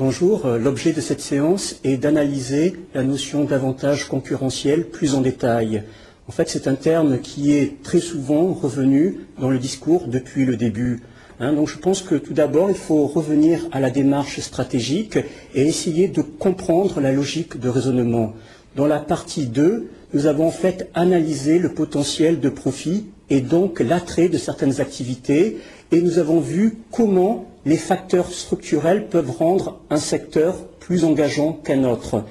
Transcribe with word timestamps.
Bonjour, 0.00 0.46
euh, 0.46 0.58
l'objet 0.58 0.94
de 0.94 1.00
cette 1.02 1.20
séance 1.20 1.76
est 1.84 1.98
d'analyser 1.98 2.74
la 2.94 3.02
notion 3.02 3.44
d'avantage 3.44 4.08
concurrentiel 4.08 4.86
plus 4.86 5.14
en 5.14 5.20
détail. 5.20 5.82
En 6.26 6.32
fait, 6.32 6.48
c'est 6.48 6.68
un 6.68 6.74
terme 6.74 7.18
qui 7.18 7.52
est 7.52 7.82
très 7.82 8.00
souvent 8.00 8.54
revenu 8.54 9.18
dans 9.38 9.50
le 9.50 9.58
discours 9.58 10.08
depuis 10.08 10.46
le 10.46 10.56
début. 10.56 11.02
Hein. 11.38 11.52
donc 11.52 11.68
je 11.68 11.76
pense 11.76 12.00
que 12.00 12.14
tout 12.14 12.32
d'abord, 12.32 12.70
il 12.70 12.76
faut 12.76 13.06
revenir 13.08 13.68
à 13.72 13.80
la 13.80 13.90
démarche 13.90 14.40
stratégique 14.40 15.18
et 15.54 15.66
essayer 15.66 16.08
de 16.08 16.22
comprendre 16.22 17.02
la 17.02 17.12
logique 17.12 17.60
de 17.60 17.68
raisonnement. 17.68 18.32
Dans 18.76 18.86
la 18.86 19.00
partie 19.00 19.48
2, 19.48 19.90
nous 20.14 20.24
avons 20.24 20.46
en 20.46 20.50
fait 20.50 20.88
analysé 20.94 21.58
le 21.58 21.74
potentiel 21.74 22.40
de 22.40 22.48
profit 22.48 23.04
et 23.28 23.42
donc 23.42 23.80
l'attrait 23.80 24.30
de 24.30 24.38
certaines 24.38 24.80
activités 24.80 25.58
et 25.92 26.00
nous 26.00 26.18
avons 26.18 26.40
vu 26.40 26.78
comment 26.90 27.49
les 27.64 27.76
facteurs 27.76 28.32
structurels 28.32 29.08
peuvent 29.08 29.30
rendre 29.30 29.80
un 29.90 29.98
secteur 29.98 30.56
plus 30.78 31.04
engageant 31.04 31.52
qu'un 31.52 31.84
autre. 31.84 32.24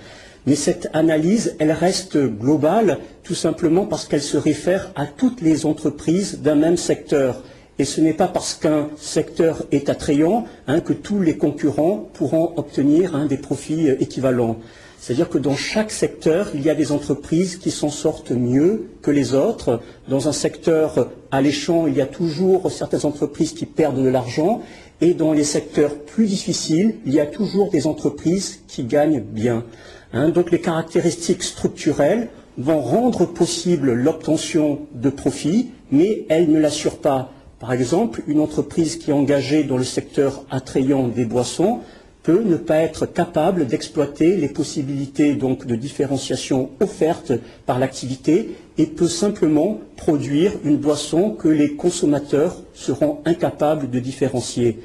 Mais 0.48 0.56
cette 0.56 0.90
analyse, 0.94 1.56
elle 1.60 1.72
reste 1.72 2.18
globale 2.18 2.98
tout 3.24 3.36
simplement 3.36 3.86
parce 3.86 4.06
qu'elle 4.06 4.22
se 4.22 4.38
réfère 4.38 4.92
à 4.96 5.06
toutes 5.06 5.42
les 5.42 5.66
entreprises 5.66 6.40
d'un 6.42 6.56
même 6.56 6.78
secteur. 6.78 7.44
Et 7.78 7.86
ce 7.86 8.02
n'est 8.02 8.14
pas 8.14 8.28
parce 8.28 8.56
qu'un 8.56 8.90
secteur 8.98 9.64
est 9.72 9.90
attrayant 9.90 10.46
hein, 10.68 10.82
que 10.82 10.94
tous 10.94 11.22
les 11.22 11.38
concurrents 11.38 12.10
pourront 12.14 12.54
obtenir 12.58 13.16
hein, 13.16 13.26
des 13.26 13.38
profits 13.38 13.88
équivalents. 13.88 14.58
C'est-à-dire 15.00 15.30
que 15.30 15.38
dans 15.38 15.56
chaque 15.56 15.92
secteur, 15.92 16.50
il 16.54 16.62
y 16.62 16.70
a 16.70 16.76
des 16.76 16.92
entreprises 16.92 17.56
qui 17.56 17.72
s'en 17.72 17.90
sortent 17.90 18.32
mieux 18.32 18.90
que 19.02 19.12
les 19.12 19.34
autres. 19.34 19.80
Dans 20.10 20.28
un 20.28 20.34
secteur 20.34 21.10
alléchant, 21.32 21.88
il 21.88 21.96
y 21.96 22.02
a 22.02 22.06
toujours 22.06 22.70
certaines 22.70 23.06
entreprises 23.06 23.54
qui 23.54 23.66
perdent 23.66 24.04
de 24.04 24.10
l'argent. 24.10 24.62
Et 25.02 25.14
dans 25.14 25.34
les 25.34 25.44
secteurs 25.44 25.96
plus 25.96 26.26
difficiles, 26.26 26.96
il 27.06 27.14
y 27.14 27.20
a 27.20 27.26
toujours 27.26 27.70
des 27.72 27.88
entreprises 27.88 28.62
qui 28.68 28.84
gagnent 28.84 29.22
bien. 29.22 29.64
Hein. 30.12 30.30
donc 30.30 30.52
les 30.52 30.60
caractéristiques 30.60 31.44
structurelles 31.44 32.30
vont 32.58 32.82
rendre 32.82 33.26
possible 33.26 33.94
l'obtention 33.94 34.80
de 34.94 35.10
profits, 35.10 35.70
mais 35.92 36.26
elles 36.30 36.52
ne 36.52 36.60
l'assurent 36.60 37.00
pas. 37.00 37.32
Par 37.60 37.74
exemple, 37.74 38.24
une 38.28 38.40
entreprise 38.40 38.98
qui 38.98 39.12
est 39.12 39.14
engagée 39.14 39.64
dans 39.64 39.78
le 39.78 39.84
secteur 39.84 40.46
attrayant 40.50 41.08
des 41.08 41.26
boissons 41.26 41.80
peut 42.24 42.44
ne 42.44 42.58
pas 42.58 42.78
être 42.78 43.06
capable 43.06 43.66
d'exploiter 43.66 44.36
les 44.36 44.50
possibilités 44.50 45.36
donc 45.36 45.66
de 45.66 45.76
différenciation 45.76 46.70
offertes 46.82 47.34
par 47.66 47.80
l'activité 47.80 48.56
et 48.78 48.86
peut 48.86 49.08
simplement 49.08 49.80
produire 49.96 50.52
une 50.64 50.78
boisson 50.78 51.32
que 51.32 51.48
les 51.48 51.76
consommateurs 51.76 52.58
seront 52.74 53.20
incapables 53.26 53.90
de 53.90 54.00
différencier. 54.00 54.80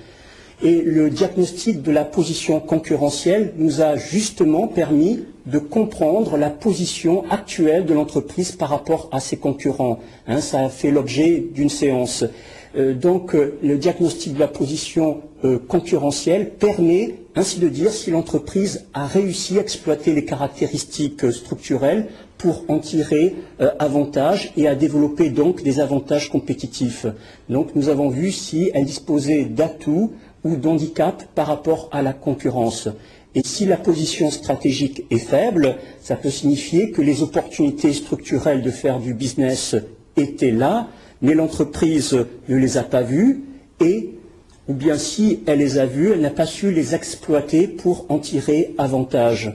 Et 0.62 0.82
le 0.82 1.10
diagnostic 1.10 1.82
de 1.82 1.90
la 1.90 2.04
position 2.04 2.60
concurrentielle 2.60 3.52
nous 3.56 3.80
a 3.80 3.96
justement 3.96 4.68
permis 4.68 5.24
de 5.46 5.58
comprendre 5.58 6.36
la 6.36 6.48
position 6.48 7.24
actuelle 7.30 7.84
de 7.84 7.92
l'entreprise 7.92 8.52
par 8.52 8.70
rapport 8.70 9.08
à 9.12 9.20
ses 9.20 9.36
concurrents. 9.36 9.98
Hein, 10.26 10.40
ça 10.40 10.60
a 10.64 10.68
fait 10.68 10.90
l'objet 10.90 11.44
d'une 11.52 11.68
séance. 11.68 12.24
Euh, 12.76 12.92
donc 12.92 13.34
euh, 13.34 13.56
le 13.62 13.78
diagnostic 13.78 14.34
de 14.34 14.40
la 14.40 14.48
position 14.48 15.22
euh, 15.44 15.58
concurrentielle 15.58 16.50
permet 16.50 17.16
ainsi 17.36 17.60
de 17.60 17.68
dire 17.68 17.92
si 17.92 18.10
l'entreprise 18.10 18.86
a 18.94 19.06
réussi 19.06 19.58
à 19.58 19.60
exploiter 19.60 20.12
les 20.12 20.24
caractéristiques 20.24 21.30
structurelles 21.32 22.06
pour 22.38 22.64
en 22.68 22.78
tirer 22.78 23.34
avantage 23.78 24.52
et 24.56 24.68
à 24.68 24.74
développer 24.74 25.30
donc 25.30 25.62
des 25.62 25.80
avantages 25.80 26.28
compétitifs. 26.28 27.06
Donc 27.48 27.74
nous 27.74 27.88
avons 27.88 28.08
vu 28.08 28.30
si 28.32 28.70
elle 28.74 28.84
disposait 28.84 29.46
d'atouts 29.46 30.12
ou 30.44 30.56
d'handicaps 30.56 31.26
par 31.34 31.46
rapport 31.46 31.88
à 31.92 32.02
la 32.02 32.12
concurrence. 32.12 32.88
Et 33.34 33.42
si 33.44 33.64
la 33.66 33.76
position 33.76 34.30
stratégique 34.30 35.04
est 35.10 35.18
faible, 35.18 35.76
ça 36.00 36.14
peut 36.14 36.30
signifier 36.30 36.92
que 36.92 37.02
les 37.02 37.22
opportunités 37.22 37.92
structurelles 37.92 38.62
de 38.62 38.70
faire 38.70 39.00
du 39.00 39.12
business 39.12 39.74
étaient 40.16 40.52
là, 40.52 40.88
mais 41.20 41.34
l'entreprise 41.34 42.16
ne 42.48 42.56
les 42.56 42.76
a 42.76 42.84
pas 42.84 43.02
vues 43.02 43.42
et, 43.80 44.10
ou 44.68 44.74
bien 44.74 44.96
si 44.98 45.40
elle 45.46 45.58
les 45.58 45.78
a 45.78 45.86
vues, 45.86 46.12
elle 46.12 46.20
n'a 46.20 46.30
pas 46.30 46.46
su 46.46 46.70
les 46.70 46.94
exploiter 46.94 47.66
pour 47.66 48.06
en 48.08 48.18
tirer 48.18 48.74
avantage. 48.78 49.52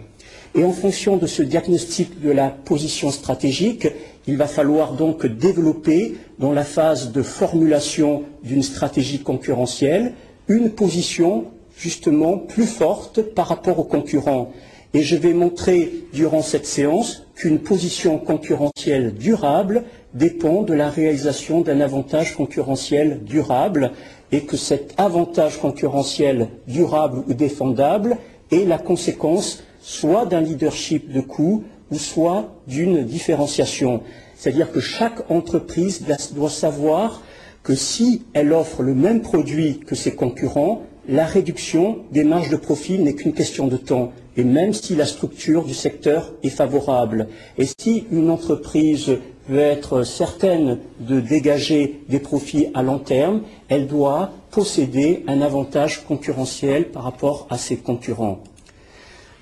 Et 0.55 0.63
en 0.63 0.71
fonction 0.71 1.15
de 1.17 1.27
ce 1.27 1.43
diagnostic 1.43 2.21
de 2.21 2.31
la 2.31 2.49
position 2.49 3.11
stratégique, 3.11 3.87
il 4.27 4.35
va 4.35 4.47
falloir 4.47 4.93
donc 4.93 5.25
développer, 5.25 6.15
dans 6.39 6.51
la 6.53 6.63
phase 6.63 7.11
de 7.11 7.21
formulation 7.21 8.23
d'une 8.43 8.63
stratégie 8.63 9.19
concurrentielle, 9.19 10.13
une 10.49 10.71
position 10.71 11.45
justement 11.77 12.37
plus 12.37 12.65
forte 12.65 13.21
par 13.21 13.47
rapport 13.47 13.79
aux 13.79 13.85
concurrents. 13.85 14.51
Et 14.93 15.03
je 15.03 15.15
vais 15.15 15.33
montrer 15.33 15.93
durant 16.13 16.41
cette 16.41 16.65
séance 16.65 17.23
qu'une 17.35 17.59
position 17.59 18.17
concurrentielle 18.17 19.13
durable 19.13 19.83
dépend 20.15 20.63
de 20.63 20.73
la 20.73 20.89
réalisation 20.89 21.61
d'un 21.61 21.79
avantage 21.79 22.35
concurrentiel 22.35 23.23
durable 23.23 23.91
et 24.31 24.41
que 24.41 24.57
cet 24.57 24.95
avantage 24.97 25.59
concurrentiel 25.59 26.49
durable 26.67 27.23
ou 27.27 27.33
défendable 27.33 28.17
est 28.51 28.65
la 28.65 28.79
conséquence 28.79 29.63
soit 29.81 30.25
d'un 30.25 30.41
leadership 30.41 31.13
de 31.13 31.21
coût 31.21 31.63
ou 31.91 31.97
soit 31.97 32.49
d'une 32.67 33.03
différenciation. 33.03 34.01
C'est-à-dire 34.35 34.71
que 34.71 34.79
chaque 34.79 35.29
entreprise 35.29 36.03
doit 36.33 36.49
savoir 36.49 37.21
que 37.63 37.75
si 37.75 38.23
elle 38.33 38.53
offre 38.53 38.83
le 38.83 38.93
même 38.93 39.21
produit 39.21 39.79
que 39.79 39.95
ses 39.95 40.15
concurrents, 40.15 40.83
la 41.07 41.25
réduction 41.25 41.99
des 42.11 42.23
marges 42.23 42.49
de 42.49 42.55
profit 42.55 42.99
n'est 42.99 43.15
qu'une 43.15 43.33
question 43.33 43.67
de 43.67 43.77
temps, 43.77 44.11
et 44.37 44.43
même 44.43 44.73
si 44.73 44.95
la 44.95 45.05
structure 45.05 45.63
du 45.65 45.73
secteur 45.73 46.33
est 46.43 46.49
favorable. 46.49 47.27
Et 47.57 47.65
si 47.79 48.05
une 48.11 48.29
entreprise 48.29 49.17
veut 49.49 49.59
être 49.59 50.03
certaine 50.03 50.77
de 50.99 51.19
dégager 51.19 52.01
des 52.09 52.19
profits 52.19 52.67
à 52.75 52.83
long 52.83 52.99
terme, 52.99 53.41
elle 53.67 53.87
doit 53.87 54.31
posséder 54.51 55.23
un 55.27 55.41
avantage 55.41 56.05
concurrentiel 56.05 56.89
par 56.89 57.03
rapport 57.03 57.47
à 57.49 57.57
ses 57.57 57.77
concurrents. 57.77 58.39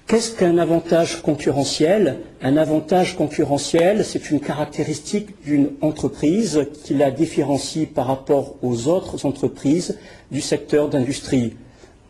Qu'est-ce 0.07 0.33
qu'un 0.33 0.57
avantage 0.57 1.21
concurrentiel? 1.21 2.19
Un 2.41 2.55
avantage 2.55 3.17
concurrentiel, 3.17 4.05
c'est 4.05 4.31
une 4.31 4.39
caractéristique 4.39 5.43
d'une 5.43 5.71
entreprise 5.81 6.65
qui 6.85 6.93
la 6.93 7.11
différencie 7.11 7.85
par 7.93 8.07
rapport 8.07 8.55
aux 8.61 8.87
autres 8.87 9.25
entreprises 9.25 9.97
du 10.31 10.39
secteur 10.39 10.87
d'industrie. 10.87 11.57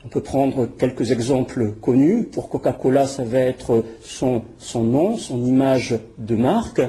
On 0.05 0.09
peut 0.09 0.21
prendre 0.21 0.67
quelques 0.67 1.09
exemples 1.09 1.71
connus. 1.81 2.25
Pour 2.25 2.49
Coca-Cola, 2.49 3.07
ça 3.07 3.23
va 3.23 3.39
être 3.39 3.83
son, 4.03 4.43
nom, 4.75 5.17
son 5.17 5.43
image 5.43 5.95
de 6.19 6.35
marque. 6.35 6.83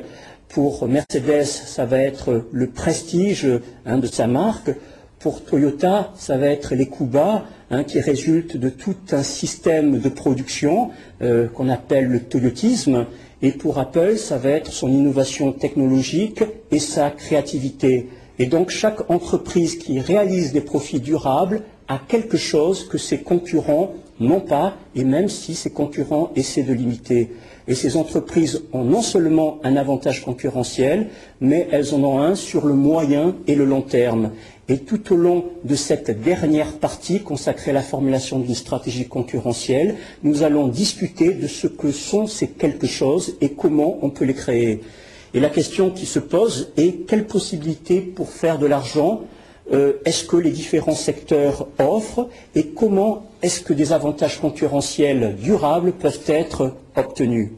Pour 0.51 0.87
Mercedes, 0.87 1.47
ça 1.47 1.87
va 1.87 2.01
être 2.01 2.45
le 2.53 2.67
prestige 2.67 3.49
hein, 3.87 3.97
de 3.97 4.07
sa 4.07 4.27
marque. 4.27 4.73
Pour 5.21 5.43
Toyota, 5.43 6.13
ça 6.17 6.37
va 6.37 6.49
être 6.49 6.75
les 6.75 6.87
coûts 6.87 7.07
bas 7.07 7.47
hein, 7.71 7.85
qui 7.85 8.01
résultent 8.01 8.57
de 8.57 8.69
tout 8.69 8.97
un 9.13 9.23
système 9.23 9.99
de 9.99 10.09
production 10.09 10.91
euh, 11.23 11.49
qu'on 11.49 11.69
appelle 11.69 12.07
le 12.07 12.21
toyotisme. 12.21 13.07
Et 13.43 13.53
pour 13.53 13.79
Apple, 13.79 14.17
ça 14.17 14.39
va 14.39 14.51
être 14.51 14.73
son 14.73 14.89
innovation 14.89 15.53
technologique 15.53 16.43
et 16.71 16.79
sa 16.79 17.11
créativité. 17.11 18.09
Et 18.39 18.47
donc 18.47 18.71
chaque 18.71 19.11
entreprise 19.11 19.77
qui 19.77 20.01
réalise 20.01 20.53
des 20.53 20.61
profits 20.61 21.01
durables 21.01 21.63
a 21.89 21.99
quelque 22.07 22.37
chose 22.37 22.87
que 22.87 22.99
ses 22.99 23.19
concurrents 23.19 23.95
n'ont 24.21 24.41
pas, 24.41 24.77
et 24.95 25.05
même 25.05 25.29
si 25.29 25.55
ses 25.55 25.71
concurrents 25.71 26.31
essaient 26.37 26.63
de 26.63 26.73
limiter. 26.73 27.31
Et 27.67 27.75
ces 27.75 27.97
entreprises 27.97 28.63
ont 28.73 28.85
non 28.85 29.03
seulement 29.03 29.59
un 29.63 29.77
avantage 29.77 30.25
concurrentiel, 30.25 31.09
mais 31.41 31.69
elles 31.71 31.95
en 31.95 32.03
ont 32.03 32.21
un 32.21 32.35
sur 32.35 32.67
le 32.67 32.75
moyen 32.75 33.37
et 33.47 33.55
le 33.55 33.65
long 33.65 33.83
terme. 33.83 34.31
Et 34.71 34.79
tout 34.79 35.15
au 35.15 35.17
long 35.17 35.45
de 35.65 35.75
cette 35.75 36.23
dernière 36.23 36.73
partie 36.75 37.21
consacrée 37.23 37.71
à 37.71 37.75
la 37.75 37.83
formulation 37.83 38.39
d'une 38.39 38.55
stratégie 38.55 39.09
concurrentielle, 39.09 39.97
nous 40.23 40.43
allons 40.43 40.69
discuter 40.69 41.33
de 41.33 41.47
ce 41.47 41.67
que 41.67 41.91
sont 41.91 42.27
ces 42.27 42.49
quelque 42.49 42.87
chose 42.87 43.37
et 43.41 43.53
comment 43.53 43.99
on 44.03 44.11
peut 44.11 44.27
les 44.27 44.35
créer. 44.35 44.81
Et 45.33 45.41
la 45.41 45.49
question 45.49 45.91
qui 45.91 46.05
se 46.05 46.19
pose 46.19 46.71
est 46.77 47.07
quelles 47.07 47.27
possibilités 47.27 48.01
pour 48.01 48.29
faire 48.29 48.59
de 48.59 48.67
l'argent 48.67 49.23
euh, 49.73 49.95
est-ce 50.05 50.25
que 50.25 50.37
les 50.37 50.51
différents 50.51 50.95
secteurs 50.95 51.69
offrent 51.79 52.29
et 52.55 52.69
comment 52.69 53.27
est-ce 53.43 53.61
que 53.61 53.75
des 53.75 53.93
avantages 53.93 54.41
concurrentiels 54.41 55.37
durables 55.37 55.93
peuvent 55.93 56.23
être 56.27 56.75
obtenus? 56.97 57.51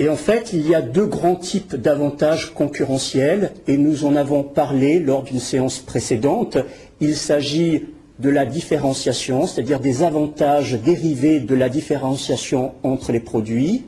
Et 0.00 0.08
en 0.08 0.16
fait, 0.16 0.54
il 0.54 0.66
y 0.66 0.74
a 0.74 0.80
deux 0.80 1.04
grands 1.04 1.36
types 1.36 1.76
d'avantages 1.76 2.54
concurrentiels, 2.54 3.52
et 3.68 3.76
nous 3.76 4.06
en 4.06 4.16
avons 4.16 4.42
parlé 4.42 4.98
lors 4.98 5.22
d'une 5.22 5.38
séance 5.38 5.78
précédente. 5.78 6.56
Il 7.02 7.14
s'agit 7.14 7.84
de 8.18 8.30
la 8.30 8.46
différenciation, 8.46 9.46
c'est-à-dire 9.46 9.78
des 9.78 10.02
avantages 10.02 10.72
dérivés 10.82 11.38
de 11.38 11.54
la 11.54 11.68
différenciation 11.68 12.72
entre 12.82 13.12
les 13.12 13.20
produits, 13.20 13.84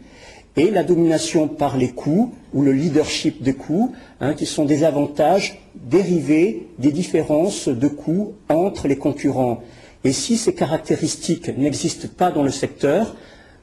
et 0.56 0.70
la 0.70 0.84
domination 0.84 1.48
par 1.48 1.78
les 1.78 1.88
coûts, 1.88 2.34
ou 2.52 2.60
le 2.60 2.72
leadership 2.72 3.42
des 3.42 3.54
coûts, 3.54 3.94
hein, 4.20 4.34
qui 4.34 4.44
sont 4.44 4.66
des 4.66 4.84
avantages 4.84 5.62
dérivés 5.74 6.66
des 6.78 6.92
différences 6.92 7.68
de 7.68 7.88
coûts 7.88 8.34
entre 8.50 8.86
les 8.86 8.96
concurrents. 8.96 9.62
Et 10.04 10.12
si 10.12 10.36
ces 10.36 10.54
caractéristiques 10.54 11.56
n'existent 11.56 12.08
pas 12.14 12.30
dans 12.30 12.42
le 12.42 12.50
secteur, 12.50 13.16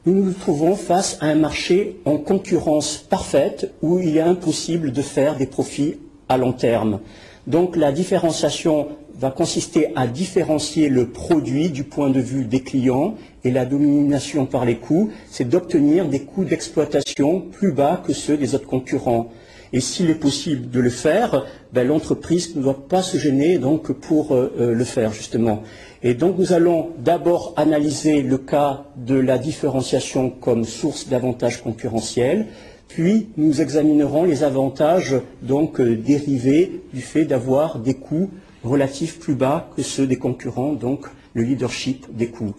nous 0.05 0.23
nous 0.23 0.33
trouvons 0.33 0.75
face 0.75 1.17
à 1.21 1.27
un 1.27 1.35
marché 1.35 1.97
en 2.05 2.17
concurrence 2.17 2.97
parfaite 2.97 3.73
où 3.81 3.99
il 3.99 4.15
est 4.17 4.21
impossible 4.21 4.91
de 4.91 5.01
faire 5.01 5.35
des 5.35 5.45
profits 5.45 5.97
à 6.29 6.37
long 6.37 6.53
terme. 6.53 6.99
Donc 7.47 7.75
la 7.75 7.91
différenciation 7.91 8.87
va 9.15 9.31
consister 9.31 9.91
à 9.95 10.07
différencier 10.07 10.87
le 10.87 11.09
produit 11.09 11.69
du 11.69 11.83
point 11.83 12.09
de 12.09 12.21
vue 12.21 12.45
des 12.45 12.61
clients 12.61 13.15
et 13.43 13.51
la 13.51 13.65
domination 13.65 14.45
par 14.45 14.63
les 14.63 14.77
coûts, 14.77 15.09
c'est 15.29 15.49
d'obtenir 15.49 16.07
des 16.07 16.21
coûts 16.21 16.45
d'exploitation 16.45 17.41
plus 17.41 17.73
bas 17.73 18.01
que 18.05 18.13
ceux 18.13 18.37
des 18.37 18.55
autres 18.55 18.67
concurrents. 18.67 19.29
Et 19.71 19.81
s'il 19.81 20.09
est 20.09 20.15
possible 20.15 20.69
de 20.69 20.79
le 20.79 20.89
faire, 20.89 21.45
ben, 21.73 21.87
l'entreprise 21.87 22.55
ne 22.55 22.61
doit 22.61 22.87
pas 22.87 23.03
se 23.03 23.17
gêner 23.17 23.59
pour 23.93 24.33
euh, 24.33 24.51
euh, 24.59 24.73
le 24.73 24.83
faire 24.83 25.13
justement. 25.13 25.61
Et 26.01 26.13
donc 26.13 26.37
nous 26.37 26.53
allons 26.53 26.89
d'abord 26.97 27.53
analyser 27.57 28.21
le 28.21 28.37
cas 28.37 28.85
de 28.95 29.15
la 29.15 29.37
différenciation 29.37 30.29
comme 30.29 30.65
source 30.65 31.07
d'avantages 31.07 31.61
concurrentiels, 31.61 32.47
puis 32.87 33.29
nous 33.37 33.61
examinerons 33.61 34.23
les 34.23 34.43
avantages 34.43 35.13
euh, 35.13 35.95
dérivés 35.95 36.81
du 36.93 37.01
fait 37.01 37.25
d'avoir 37.25 37.79
des 37.79 37.93
coûts 37.93 38.31
relatifs 38.63 39.19
plus 39.19 39.35
bas 39.35 39.69
que 39.75 39.83
ceux 39.83 40.07
des 40.07 40.17
concurrents, 40.17 40.73
donc 40.73 41.05
le 41.33 41.43
leadership 41.43 42.07
des 42.11 42.27
coûts. 42.27 42.55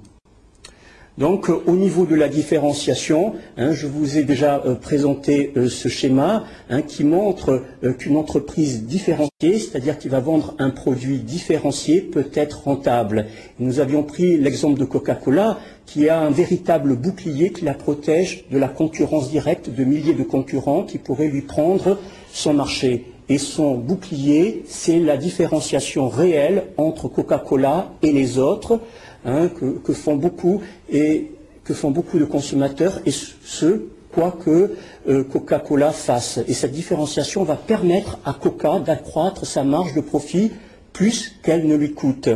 Donc 1.18 1.50
euh, 1.50 1.62
au 1.66 1.76
niveau 1.76 2.06
de 2.06 2.14
la 2.14 2.28
différenciation, 2.28 3.34
hein, 3.56 3.72
je 3.72 3.86
vous 3.86 4.16
ai 4.16 4.22
déjà 4.22 4.62
euh, 4.64 4.74
présenté 4.74 5.52
euh, 5.56 5.68
ce 5.68 5.88
schéma 5.88 6.44
hein, 6.70 6.82
qui 6.82 7.04
montre 7.04 7.62
qu'une 7.98 8.16
entreprise 8.16 8.84
différenciée, 8.84 9.58
c'est-à-dire 9.58 9.98
qui 9.98 10.08
va 10.08 10.20
vendre 10.20 10.54
un 10.58 10.70
produit 10.70 11.18
différencié, 11.18 12.00
peut 12.00 12.30
être 12.34 12.64
rentable. 12.64 13.26
Nous 13.58 13.80
avions 13.80 14.02
pris 14.02 14.36
l'exemple 14.38 14.78
de 14.78 14.84
Coca-Cola 14.84 15.58
qui 15.86 16.08
a 16.08 16.20
un 16.20 16.30
véritable 16.30 16.94
bouclier 16.94 17.50
qui 17.50 17.64
la 17.64 17.74
protège 17.74 18.44
de 18.50 18.58
la 18.58 18.68
concurrence 18.68 19.30
directe 19.30 19.68
de 19.70 19.84
milliers 19.84 20.14
de 20.14 20.22
concurrents 20.22 20.84
qui 20.84 20.98
pourraient 20.98 21.28
lui 21.28 21.42
prendre 21.42 21.98
son 22.32 22.54
marché. 22.54 23.04
Et 23.30 23.38
son 23.38 23.76
bouclier, 23.76 24.64
c'est 24.66 24.98
la 24.98 25.16
différenciation 25.16 26.08
réelle 26.08 26.64
entre 26.76 27.08
Coca-Cola 27.08 27.92
et 28.02 28.12
les 28.12 28.38
autres. 28.38 28.80
Hein, 29.24 29.48
que, 29.48 29.92
font 29.92 30.16
beaucoup 30.16 30.62
et 30.90 31.32
que 31.62 31.74
font 31.74 31.90
beaucoup 31.90 32.18
de 32.18 32.24
consommateurs 32.24 33.00
et 33.04 33.10
ce, 33.10 33.84
quoi 34.14 34.34
que 34.42 34.74
euh, 35.08 35.24
Coca-Cola 35.24 35.92
fasse. 35.92 36.40
Et 36.48 36.54
cette 36.54 36.72
différenciation 36.72 37.44
va 37.44 37.56
permettre 37.56 38.18
à 38.24 38.32
Coca 38.32 38.80
d'accroître 38.80 39.44
sa 39.44 39.62
marge 39.62 39.94
de 39.94 40.00
profit 40.00 40.52
plus 40.94 41.34
qu'elle 41.42 41.66
ne 41.66 41.76
lui 41.76 41.92
coûte. 41.92 42.30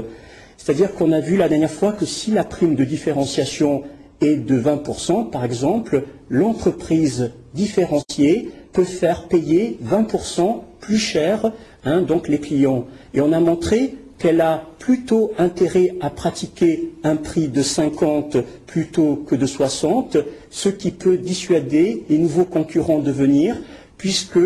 C'est-à-dire 0.59 0.95
qu'on 0.95 1.11
a 1.13 1.21
vu 1.21 1.39
la 1.39 1.49
dernière 1.49 1.71
fois 1.71 1.93
que 1.93 2.05
si 2.05 2.31
la 2.31 2.45
prime 2.45 2.75
de 2.75 2.85
différenciation 2.85 3.83
est 4.21 4.37
de 4.37 4.61
20%, 4.61 5.31
par 5.31 5.45
exemple, 5.45 6.05
l'entreprise 6.29 7.33
différenciée 7.55 8.51
peut 8.73 8.85
faire 8.85 9.27
payer 9.29 9.79
20% 9.83 10.61
plus 10.85 10.99
cher 10.99 11.51
hein, 11.85 12.03
donc 12.03 12.29
les 12.29 12.39
clients. 12.39 12.87
Et 13.15 13.21
on 13.21 13.33
a 13.33 13.41
montré 13.41 13.97
qu'elle 14.19 14.41
a 14.41 14.63
plutôt 14.79 15.33
intérêt 15.39 15.95
à 16.01 16.11
pratiquer 16.11 16.93
un 17.03 17.17
prix 17.17 17.49
de 17.49 17.63
50 17.63 18.37
plutôt 18.67 19.17
que 19.27 19.35
de 19.35 19.47
60, 19.47 20.19
ce 20.51 20.69
qui 20.69 20.91
peut 20.91 21.17
dissuader 21.17 22.05
les 22.09 22.19
nouveaux 22.19 22.45
concurrents 22.45 23.01
de 23.01 23.11
venir, 23.11 23.57
puisque 23.97 24.39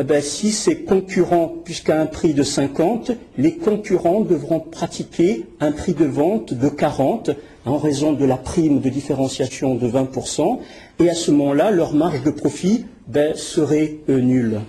eh 0.00 0.04
ben, 0.04 0.22
si 0.22 0.52
ces 0.52 0.82
concurrents, 0.84 1.52
puisqu'à 1.64 2.00
un 2.00 2.06
prix 2.06 2.32
de 2.32 2.44
50, 2.44 3.12
les 3.36 3.56
concurrents 3.56 4.20
devront 4.20 4.60
pratiquer 4.60 5.46
un 5.58 5.72
prix 5.72 5.94
de 5.94 6.04
vente 6.04 6.54
de 6.54 6.68
40 6.68 7.30
en 7.64 7.78
raison 7.78 8.12
de 8.12 8.24
la 8.24 8.36
prime 8.36 8.80
de 8.80 8.88
différenciation 8.90 9.74
de 9.74 9.88
20%, 9.88 10.58
et 11.00 11.10
à 11.10 11.14
ce 11.14 11.30
moment-là, 11.32 11.70
leur 11.70 11.94
marge 11.94 12.22
de 12.22 12.30
profit 12.30 12.84
ben, 13.08 13.34
serait 13.34 13.96
euh, 14.08 14.20
nulle. 14.20 14.60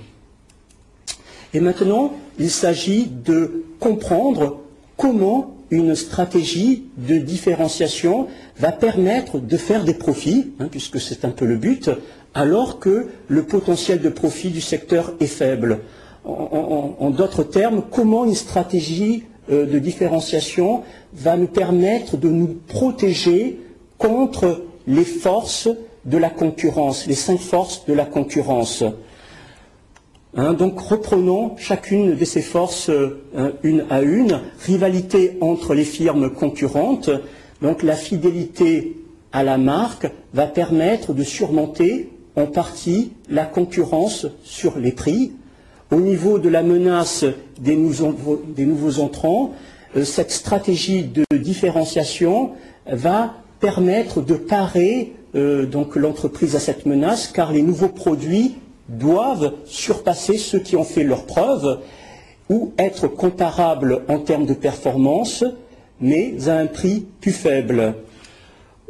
Et 1.54 1.60
maintenant, 1.60 2.14
il 2.38 2.52
s'agit 2.52 3.08
de 3.08 3.66
comprendre 3.80 4.60
comment 4.98 5.56
une 5.72 5.96
stratégie 5.96 6.86
de 6.98 7.18
différenciation 7.18 8.28
va 8.58 8.72
permettre 8.72 9.40
de 9.40 9.58
faire 9.58 9.84
des 9.84 9.94
profits, 9.94 10.54
hein, 10.60 10.68
puisque 10.70 11.00
c'est 11.00 11.26
un 11.26 11.30
peu 11.30 11.46
le 11.46 11.58
but, 11.58 11.90
alors 12.34 12.80
que 12.80 13.08
le 13.28 13.44
potentiel 13.44 14.02
de 14.02 14.10
profit 14.10 14.50
du 14.50 14.62
secteur 14.62 15.14
est 15.20 15.28
faible. 15.28 15.80
En, 16.26 17.10
d'autres 17.12 17.44
termes, 17.44 17.84
comment 17.90 18.26
une 18.26 18.36
stratégie 18.36 19.24
euh, 19.50 19.66
de 19.66 19.80
différenciation 19.80 20.84
va 21.14 21.38
nous 21.38 21.48
permettre 21.48 22.18
de 22.18 22.30
nous 22.30 22.58
protéger 22.68 23.60
contre 23.98 24.66
les 24.86 25.06
forces 25.06 25.70
de 26.06 26.18
la 26.18 26.30
concurrence, 26.30 27.08
les 27.08 27.16
cinq 27.16 27.40
forces 27.40 27.86
de 27.86 27.94
la 27.94 28.06
concurrence. 28.06 28.84
Hein, 30.36 30.54
donc 30.54 30.80
reprenons 30.80 31.58
chacune 31.58 32.16
de 32.16 32.26
ces 32.26 32.42
forces 32.42 32.90
euh, 32.90 33.20
une 33.64 33.86
à 33.90 34.02
une. 34.02 34.42
Rivalité 34.64 35.38
entre 35.42 35.74
les 35.74 35.84
firmes 35.84 36.30
concurrentes. 36.30 37.10
Donc 37.62 37.82
la 37.82 37.96
fidélité 37.96 38.96
à 39.32 39.44
la 39.44 39.58
marque 39.58 40.08
va 40.34 40.46
permettre 40.46 41.14
de 41.14 41.24
surmonter 41.24 42.10
en 42.36 42.46
partie 42.46 43.12
la 43.28 43.46
concurrence 43.46 44.28
sur 44.44 44.78
les 44.78 44.92
prix. 44.92 45.32
Au 45.92 46.00
niveau 46.00 46.38
de 46.38 46.50
la 46.50 46.62
menace 46.62 47.26
des, 47.60 47.76
nouveaux, 47.76 49.00
entrants, 49.00 49.54
euh, 49.96 50.06
cette 50.06 50.32
stratégie 50.32 51.04
de 51.04 51.26
différenciation 51.36 52.52
va 52.86 53.34
permettre 53.60 54.22
de 54.22 54.36
parer 54.36 55.14
euh, 55.34 55.68
l'entreprise 55.96 56.56
à 56.56 56.60
cette 56.60 56.86
menace 56.86 57.28
car 57.28 57.52
les 57.52 57.64
nouveaux 57.64 57.90
produits 57.90 58.56
doivent 58.90 59.54
surpasser 59.66 60.38
ceux 60.38 60.60
qui 60.60 60.76
ont 60.76 60.84
fait 60.84 61.04
leurs 61.04 61.26
preuves 61.26 61.80
ou 62.50 62.74
être 62.78 63.08
comparables 63.08 64.02
en 64.08 64.20
termes 64.20 64.46
de 64.46 64.54
performance, 64.54 65.44
mais 66.02 66.34
à 66.48 66.58
un 66.58 66.68
prix 66.68 67.06
plus 67.22 67.32
faible. 67.32 67.96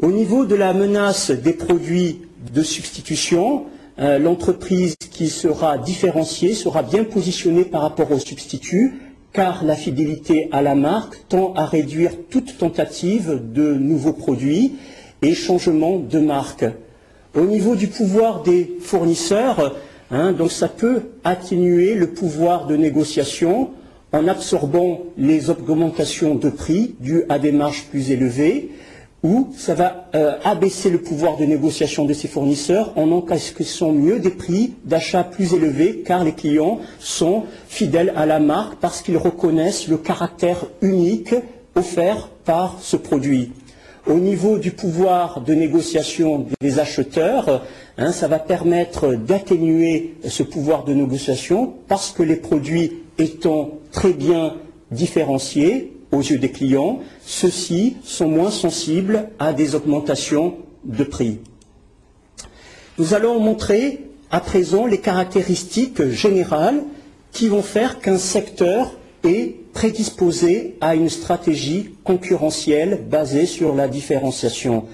Au 0.01 0.11
niveau 0.11 0.45
de 0.45 0.55
la 0.55 0.73
menace 0.73 1.31
des 1.31 1.53
produits 1.53 2.21
de 2.53 2.63
substitution, 2.63 3.65
euh, 3.99 4.17
l'entreprise 4.17 4.95
qui 4.95 5.27
sera 5.27 5.77
différenciée 5.77 6.53
sera 6.53 6.83
bien 6.83 7.03
positionnée 7.03 7.65
par 7.65 7.81
rapport 7.81 8.11
aux 8.11 8.19
substituts, 8.19 8.93
car 9.33 9.65
la 9.65 9.75
fidélité 9.75 10.47
à 10.53 10.61
la 10.61 10.73
marque 10.73 11.27
tend 11.27 11.53
à 11.53 11.65
réduire 11.65 12.11
toute 12.29 12.57
tentative 12.57 13.41
de 13.53 13.73
nouveaux 13.73 14.13
produits 14.13 14.75
et 15.21 15.33
changement 15.33 15.99
de 15.99 16.19
marque. 16.19 16.65
Au 17.35 17.41
niveau 17.41 17.75
du 17.75 17.87
pouvoir 17.87 18.41
des 18.41 18.77
fournisseurs, 18.79 19.75
Hein, 20.11 20.31
donc 20.31 20.51
ça 20.51 20.67
peut 20.67 21.01
atténuer 21.23 21.93
le 21.93 22.07
pouvoir 22.07 22.65
de 22.65 22.75
négociation 22.75 23.69
en 24.11 24.27
absorbant 24.27 25.01
les 25.17 25.51
augmentations 25.51 26.33
de 26.33 26.49
prix 26.49 26.95
dues 26.99 27.23
à 27.29 27.37
des 27.37 27.51
marges 27.51 27.85
plus 27.91 28.09
élevées, 28.09 28.71
ou 29.21 29.49
ça 29.55 29.75
va 29.75 30.07
euh, 30.15 30.37
abaisser 30.43 30.89
le 30.89 30.99
pouvoir 30.99 31.37
de 31.37 31.45
négociation 31.45 32.05
de 32.05 32.13
ces 32.13 32.27
fournisseurs 32.27 32.93
en 32.95 33.11
encaissant 33.11 33.91
mieux 33.91 34.19
des 34.19 34.29
prix 34.31 34.73
d'achat 34.85 35.23
plus 35.23 35.53
élevés, 35.53 36.03
car 36.05 36.23
les 36.23 36.31
clients 36.31 36.79
sont 36.99 37.43
fidèles 37.67 38.13
à 38.15 38.25
la 38.25 38.39
marque 38.39 38.79
parce 38.79 39.01
qu'ils 39.01 39.17
reconnaissent 39.17 39.87
le 39.89 39.97
caractère 39.97 40.65
unique 40.81 41.35
offert 41.75 42.29
par 42.45 42.77
ce 42.81 42.95
produit. 42.95 43.51
Au 44.07 44.15
niveau 44.15 44.57
du 44.57 44.71
pouvoir 44.71 45.41
de 45.41 45.53
négociation 45.53 46.47
des 46.61 46.79
acheteurs, 46.79 47.63
hein, 47.97 48.11
ça 48.11 48.27
va 48.27 48.39
permettre 48.39 49.13
d'atténuer 49.15 50.15
ce 50.27 50.43
pouvoir 50.43 50.83
de 50.83 50.93
négociation 50.93 51.73
parce 51.87 52.11
que 52.11 52.23
les 52.23 52.37
produits 52.37 52.93
étant 53.17 53.71
très 53.91 54.13
bien 54.13 54.55
différenciés 54.91 55.93
aux 56.11 56.21
yeux 56.21 56.39
des 56.39 56.49
clients, 56.49 56.99
ceux-ci 57.25 57.97
sont 58.03 58.27
moins 58.27 58.51
sensibles 58.51 59.29
à 59.37 59.53
des 59.53 59.75
augmentations 59.75 60.55
de 60.85 61.03
prix. 61.03 61.39
Nous 62.97 63.13
allons 63.13 63.39
montrer 63.39 64.05
à 64.31 64.39
présent 64.39 64.85
les 64.85 64.99
caractéristiques 64.99 66.09
générales 66.09 66.83
qui 67.31 67.47
vont 67.47 67.61
faire 67.61 67.99
qu'un 67.99 68.17
secteur 68.17 68.91
est 69.23 69.55
prédisposé 69.73 70.75
à 70.81 70.95
une 70.95 71.09
stratégie 71.09 71.91
concurrentielle 72.03 73.01
basée 73.09 73.45
sur 73.45 73.75
la 73.75 73.87
différenciation. 73.87 74.85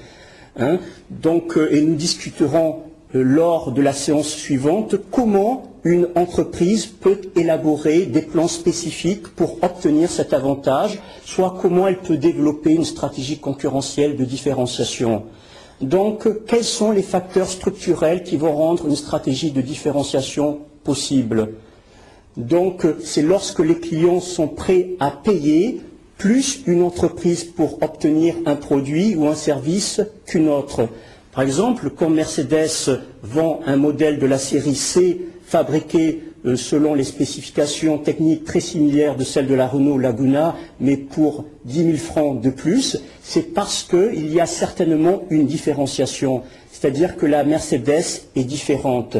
Hein. 0.58 0.80
Euh, 1.26 1.68
et 1.72 1.82
nous 1.82 1.96
discuterons 1.96 2.84
euh, 3.14 3.22
lors 3.22 3.72
de 3.72 3.82
la 3.82 3.94
séance 3.94 4.30
suivante 4.30 4.96
comment 5.12 5.76
une 5.84 6.08
entreprise 6.16 6.88
peut 6.88 7.22
élaborer 7.36 8.08
des 8.08 8.24
plans 8.24 8.48
spécifiques 8.48 9.28
pour 9.28 9.64
obtenir 9.64 10.10
cet 10.10 10.34
avantage, 10.34 11.00
soit 11.24 11.58
comment 11.62 11.88
elle 11.88 12.00
peut 12.00 12.18
développer 12.18 12.74
une 12.74 12.86
stratégie 12.86 13.38
concurrentielle 13.38 14.16
de 14.16 14.26
différenciation. 14.26 15.24
Donc, 15.82 16.28
quels 16.48 16.64
sont 16.64 16.92
les 16.92 17.04
facteurs 17.04 17.50
structurels 17.50 18.24
qui 18.24 18.38
vont 18.38 18.56
rendre 18.56 18.88
une 18.88 18.96
stratégie 18.96 19.52
de 19.52 19.62
différenciation 19.62 20.60
possible? 20.84 21.50
Donc 22.38 22.86
c'est 23.04 23.22
lorsque 23.22 23.60
les 23.60 23.80
clients 23.80 24.20
sont 24.20 24.48
prêts 24.48 24.90
à 25.00 25.12
payer 25.12 25.82
plus 26.18 26.62
une 26.66 26.84
entreprise 26.84 27.44
pour 27.44 27.82
obtenir 27.84 28.36
un 28.46 28.56
produit 28.56 29.16
ou 29.16 29.28
un 29.28 29.36
service 29.36 30.02
qu'une 30.26 30.48
autre. 30.48 30.88
Par 31.34 31.44
exemple, 31.44 31.90
quand 31.90 32.10
Mercedes 32.10 33.02
vend 33.22 33.60
un 33.66 33.76
modèle 33.76 34.20
de 34.20 34.26
la 34.26 34.38
série 34.38 34.76
C 34.76 35.22
fabriqué 35.46 36.24
euh, 36.46 36.56
selon 36.56 36.94
les 36.94 37.04
spécifications 37.04 37.98
techniques 37.98 38.46
très 38.46 38.60
similaires 38.60 39.16
de 39.16 39.24
celles 39.24 39.48
de 39.48 39.54
la 39.54 39.68
Renault 39.68 39.98
Laguna, 39.98 40.56
mais 40.80 40.96
pour 40.96 41.46
10 41.66 41.84
000 41.84 41.98
francs 41.98 42.40
de 42.40 42.50
plus, 42.50 43.00
c'est 43.22 43.54
parce 43.54 43.84
qu'il 43.84 44.32
y 44.32 44.40
a 44.40 44.46
certainement 44.46 45.24
une 45.30 45.46
différenciation, 45.46 46.44
c'est-à-dire 46.72 47.18
que 47.18 47.26
la 47.26 47.44
Mercedes 47.44 48.22
est 48.36 48.44
différente. 48.44 49.18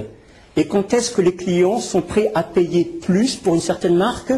Et 0.58 0.66
quand 0.66 0.94
est-ce 0.94 1.12
que 1.12 1.22
les 1.22 1.36
clients 1.36 1.80
sont 1.80 2.02
prêts 2.02 2.32
à 2.34 2.44
payer 2.44 2.86
plus 2.86 3.36
pour 3.36 3.56
une 3.56 3.62
certaine 3.62 3.96
marque 3.96 4.32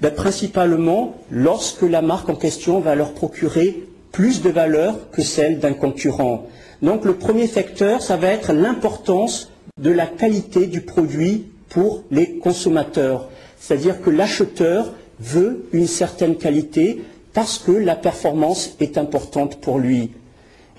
ben, 0.00 0.12
Principalement 0.12 1.14
lorsque 1.30 1.82
la 1.82 2.02
marque 2.02 2.28
en 2.28 2.34
question 2.34 2.80
va 2.80 2.94
leur 2.94 3.12
procurer 3.12 3.84
plus 4.12 4.42
de 4.42 4.50
valeur 4.50 5.10
que 5.10 5.22
celle 5.22 5.58
d'un 5.58 5.72
concurrent. 5.72 6.46
Donc 6.82 7.04
le 7.04 7.14
premier 7.14 7.46
facteur, 7.46 8.02
ça 8.02 8.16
va 8.16 8.28
être 8.28 8.52
l'importance 8.52 9.50
de 9.80 9.90
la 9.90 10.06
qualité 10.06 10.66
du 10.66 10.82
produit 10.82 11.46
pour 11.70 12.04
les 12.10 12.38
consommateurs. 12.38 13.28
C'est-à-dire 13.58 14.02
que 14.02 14.10
l'acheteur 14.10 14.92
veut 15.18 15.64
une 15.72 15.86
certaine 15.86 16.36
qualité 16.36 17.02
parce 17.32 17.58
que 17.58 17.72
la 17.72 17.96
performance 17.96 18.76
est 18.80 18.98
importante 18.98 19.60
pour 19.60 19.78
lui. 19.78 20.10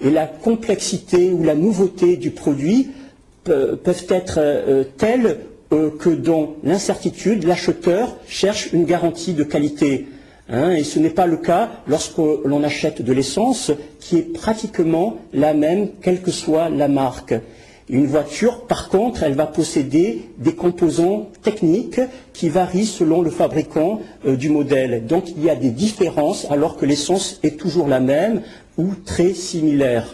Et 0.04 0.12
la 0.12 0.28
complexité 0.28 1.32
ou 1.32 1.44
la 1.44 1.56
nouveauté 1.56 2.18
du 2.18 2.30
produit 2.30 2.90
peuvent 3.44 4.06
être 4.10 4.36
euh, 4.38 4.84
telles 4.98 5.38
euh, 5.72 5.90
que 5.98 6.10
dans 6.10 6.56
l'incertitude, 6.64 7.44
l'acheteur 7.46 8.16
cherche 8.28 8.72
une 8.74 8.86
garantie 8.86 9.34
de 9.34 9.44
qualité. 9.44 10.08
Hein, 10.50 10.72
et 10.72 10.84
ce 10.84 11.00
n'est 11.00 11.10
pas 11.10 11.26
le 11.26 11.38
cas 11.38 11.72
lorsque 11.88 12.18
l'on 12.18 12.64
achète 12.64 13.02
de 13.02 13.14
l'essence 13.14 13.72
qui 14.00 14.18
est 14.18 14.34
pratiquement 14.34 15.18
la 15.34 15.54
même, 15.54 15.90
quelle 16.02 16.22
que 16.22 16.32
soit 16.32 16.70
la 16.70 16.88
marque. 16.88 17.34
Une 17.90 18.08
voiture, 18.08 18.62
par 18.62 18.90
contre, 18.90 19.24
elle 19.24 19.34
va 19.34 19.46
posséder 19.46 20.30
des 20.38 20.54
composants 20.54 21.30
techniques 21.42 22.00
qui 22.34 22.50
varient 22.50 22.86
selon 22.86 23.22
le 23.22 23.30
fabricant 23.30 24.00
euh, 24.26 24.36
du 24.36 24.50
modèle. 24.50 25.06
Donc 25.06 25.30
il 25.30 25.44
y 25.44 25.50
a 25.50 25.56
des 25.56 25.70
différences 25.70 26.46
alors 26.50 26.78
que 26.78 26.86
l'essence 26.86 27.40
est 27.44 27.58
toujours 27.58 27.88
la 27.88 28.00
même 28.00 28.42
ou 28.78 28.92
très 29.06 29.34
similaire. 29.34 30.14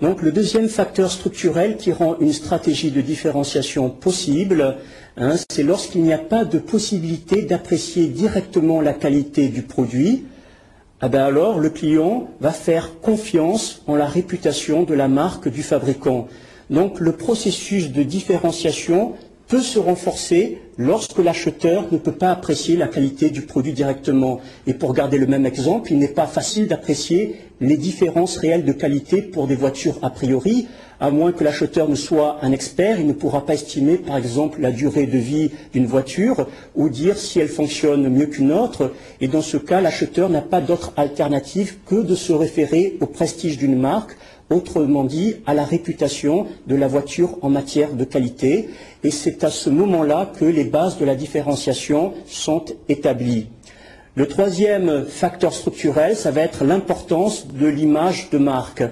Donc 0.00 0.22
le 0.22 0.30
deuxième 0.30 0.68
facteur 0.68 1.10
structurel 1.10 1.76
qui 1.76 1.90
rend 1.90 2.16
une 2.20 2.32
stratégie 2.32 2.92
de 2.92 3.00
différenciation 3.00 3.90
possible, 3.90 4.76
hein, 5.16 5.34
c'est 5.50 5.64
lorsqu'il 5.64 6.02
n'y 6.02 6.12
a 6.12 6.18
pas 6.18 6.44
de 6.44 6.58
possibilité 6.58 7.42
d'apprécier 7.42 8.06
directement 8.06 8.80
la 8.80 8.92
qualité 8.92 9.48
du 9.48 9.62
produit, 9.62 10.24
ah 11.00 11.08
ben 11.08 11.22
alors 11.22 11.58
le 11.58 11.70
client 11.70 12.28
va 12.40 12.52
faire 12.52 13.00
confiance 13.00 13.82
en 13.88 13.96
la 13.96 14.06
réputation 14.06 14.84
de 14.84 14.94
la 14.94 15.08
marque 15.08 15.48
du 15.48 15.64
fabricant. 15.64 16.28
Donc 16.70 17.00
le 17.00 17.12
processus 17.12 17.90
de 17.90 18.02
différenciation 18.04 19.14
peut 19.48 19.62
se 19.62 19.78
renforcer 19.78 20.58
lorsque 20.76 21.18
l'acheteur 21.18 21.86
ne 21.90 21.96
peut 21.96 22.12
pas 22.12 22.30
apprécier 22.30 22.76
la 22.76 22.86
qualité 22.86 23.30
du 23.30 23.42
produit 23.42 23.72
directement. 23.72 24.40
Et 24.66 24.74
pour 24.74 24.92
garder 24.92 25.16
le 25.16 25.26
même 25.26 25.46
exemple, 25.46 25.90
il 25.90 25.98
n'est 25.98 26.06
pas 26.06 26.26
facile 26.26 26.68
d'apprécier 26.68 27.36
les 27.60 27.78
différences 27.78 28.36
réelles 28.36 28.64
de 28.64 28.72
qualité 28.72 29.22
pour 29.22 29.46
des 29.46 29.56
voitures 29.56 29.98
a 30.02 30.10
priori, 30.10 30.68
à 31.00 31.10
moins 31.10 31.32
que 31.32 31.44
l'acheteur 31.44 31.88
ne 31.88 31.94
soit 31.94 32.38
un 32.42 32.52
expert, 32.52 33.00
il 33.00 33.06
ne 33.06 33.12
pourra 33.12 33.46
pas 33.46 33.54
estimer, 33.54 33.96
par 33.96 34.16
exemple, 34.16 34.60
la 34.60 34.70
durée 34.70 35.06
de 35.06 35.18
vie 35.18 35.50
d'une 35.72 35.86
voiture 35.86 36.46
ou 36.76 36.88
dire 36.88 37.16
si 37.16 37.40
elle 37.40 37.48
fonctionne 37.48 38.08
mieux 38.08 38.26
qu'une 38.26 38.52
autre. 38.52 38.92
Et 39.20 39.28
dans 39.28 39.42
ce 39.42 39.56
cas, 39.56 39.80
l'acheteur 39.80 40.28
n'a 40.28 40.42
pas 40.42 40.60
d'autre 40.60 40.92
alternative 40.96 41.76
que 41.86 41.96
de 41.96 42.14
se 42.14 42.32
référer 42.32 42.96
au 43.00 43.06
prestige 43.06 43.58
d'une 43.58 43.78
marque 43.78 44.16
autrement 44.50 45.04
dit 45.04 45.36
à 45.46 45.54
la 45.54 45.64
réputation 45.64 46.46
de 46.66 46.74
la 46.74 46.88
voiture 46.88 47.38
en 47.42 47.50
matière 47.50 47.92
de 47.92 48.04
qualité. 48.04 48.68
Et 49.04 49.10
c'est 49.10 49.44
à 49.44 49.50
ce 49.50 49.70
moment-là 49.70 50.32
que 50.38 50.44
les 50.44 50.64
bases 50.64 50.98
de 50.98 51.04
la 51.04 51.14
différenciation 51.14 52.12
sont 52.26 52.64
établies. 52.88 53.48
Le 54.14 54.26
troisième 54.26 55.04
facteur 55.06 55.54
structurel, 55.54 56.16
ça 56.16 56.30
va 56.30 56.40
être 56.40 56.64
l'importance 56.64 57.46
de 57.46 57.66
l'image 57.66 58.30
de 58.30 58.38
marque. 58.38 58.82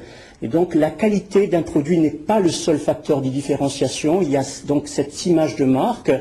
Et 0.42 0.48
donc 0.48 0.74
la 0.74 0.90
qualité 0.90 1.46
d'un 1.46 1.62
produit 1.62 1.98
n'est 1.98 2.10
pas 2.10 2.38
le 2.38 2.50
seul 2.50 2.78
facteur 2.78 3.22
de 3.22 3.28
différenciation, 3.28 4.20
il 4.22 4.30
y 4.30 4.36
a 4.36 4.44
donc 4.66 4.86
cette 4.86 5.26
image 5.26 5.56
de 5.56 5.64
marque. 5.64 6.12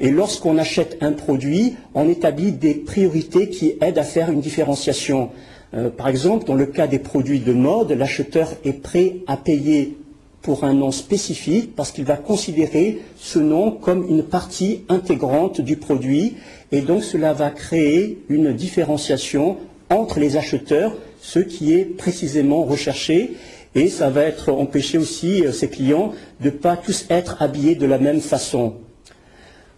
Et 0.00 0.10
lorsqu'on 0.10 0.58
achète 0.58 0.98
un 1.00 1.12
produit, 1.12 1.74
on 1.94 2.08
établit 2.08 2.52
des 2.52 2.74
priorités 2.74 3.48
qui 3.48 3.74
aident 3.80 3.98
à 3.98 4.02
faire 4.02 4.30
une 4.30 4.40
différenciation. 4.40 5.30
Euh, 5.74 5.90
par 5.90 6.08
exemple, 6.08 6.46
dans 6.46 6.54
le 6.54 6.66
cas 6.66 6.86
des 6.86 6.98
produits 6.98 7.40
de 7.40 7.52
mode, 7.52 7.90
l'acheteur 7.92 8.52
est 8.64 8.74
prêt 8.80 9.16
à 9.26 9.36
payer 9.36 9.96
pour 10.42 10.62
un 10.64 10.74
nom 10.74 10.90
spécifique 10.92 11.74
parce 11.74 11.90
qu'il 11.90 12.04
va 12.04 12.16
considérer 12.16 13.00
ce 13.16 13.38
nom 13.38 13.70
comme 13.70 14.06
une 14.08 14.22
partie 14.22 14.82
intégrante 14.90 15.60
du 15.62 15.76
produit 15.76 16.34
et 16.70 16.82
donc 16.82 17.02
cela 17.02 17.32
va 17.32 17.50
créer 17.50 18.18
une 18.28 18.52
différenciation 18.52 19.56
entre 19.88 20.20
les 20.20 20.36
acheteurs, 20.36 20.92
ce 21.20 21.38
qui 21.38 21.72
est 21.72 21.84
précisément 21.84 22.62
recherché 22.62 23.32
et 23.74 23.88
ça 23.88 24.10
va 24.10 24.22
empêcher 24.48 24.98
aussi 24.98 25.44
euh, 25.44 25.50
ces 25.50 25.68
clients 25.68 26.12
de 26.40 26.46
ne 26.46 26.50
pas 26.50 26.76
tous 26.76 27.06
être 27.10 27.40
habillés 27.42 27.74
de 27.74 27.86
la 27.86 27.98
même 27.98 28.20
façon. 28.20 28.74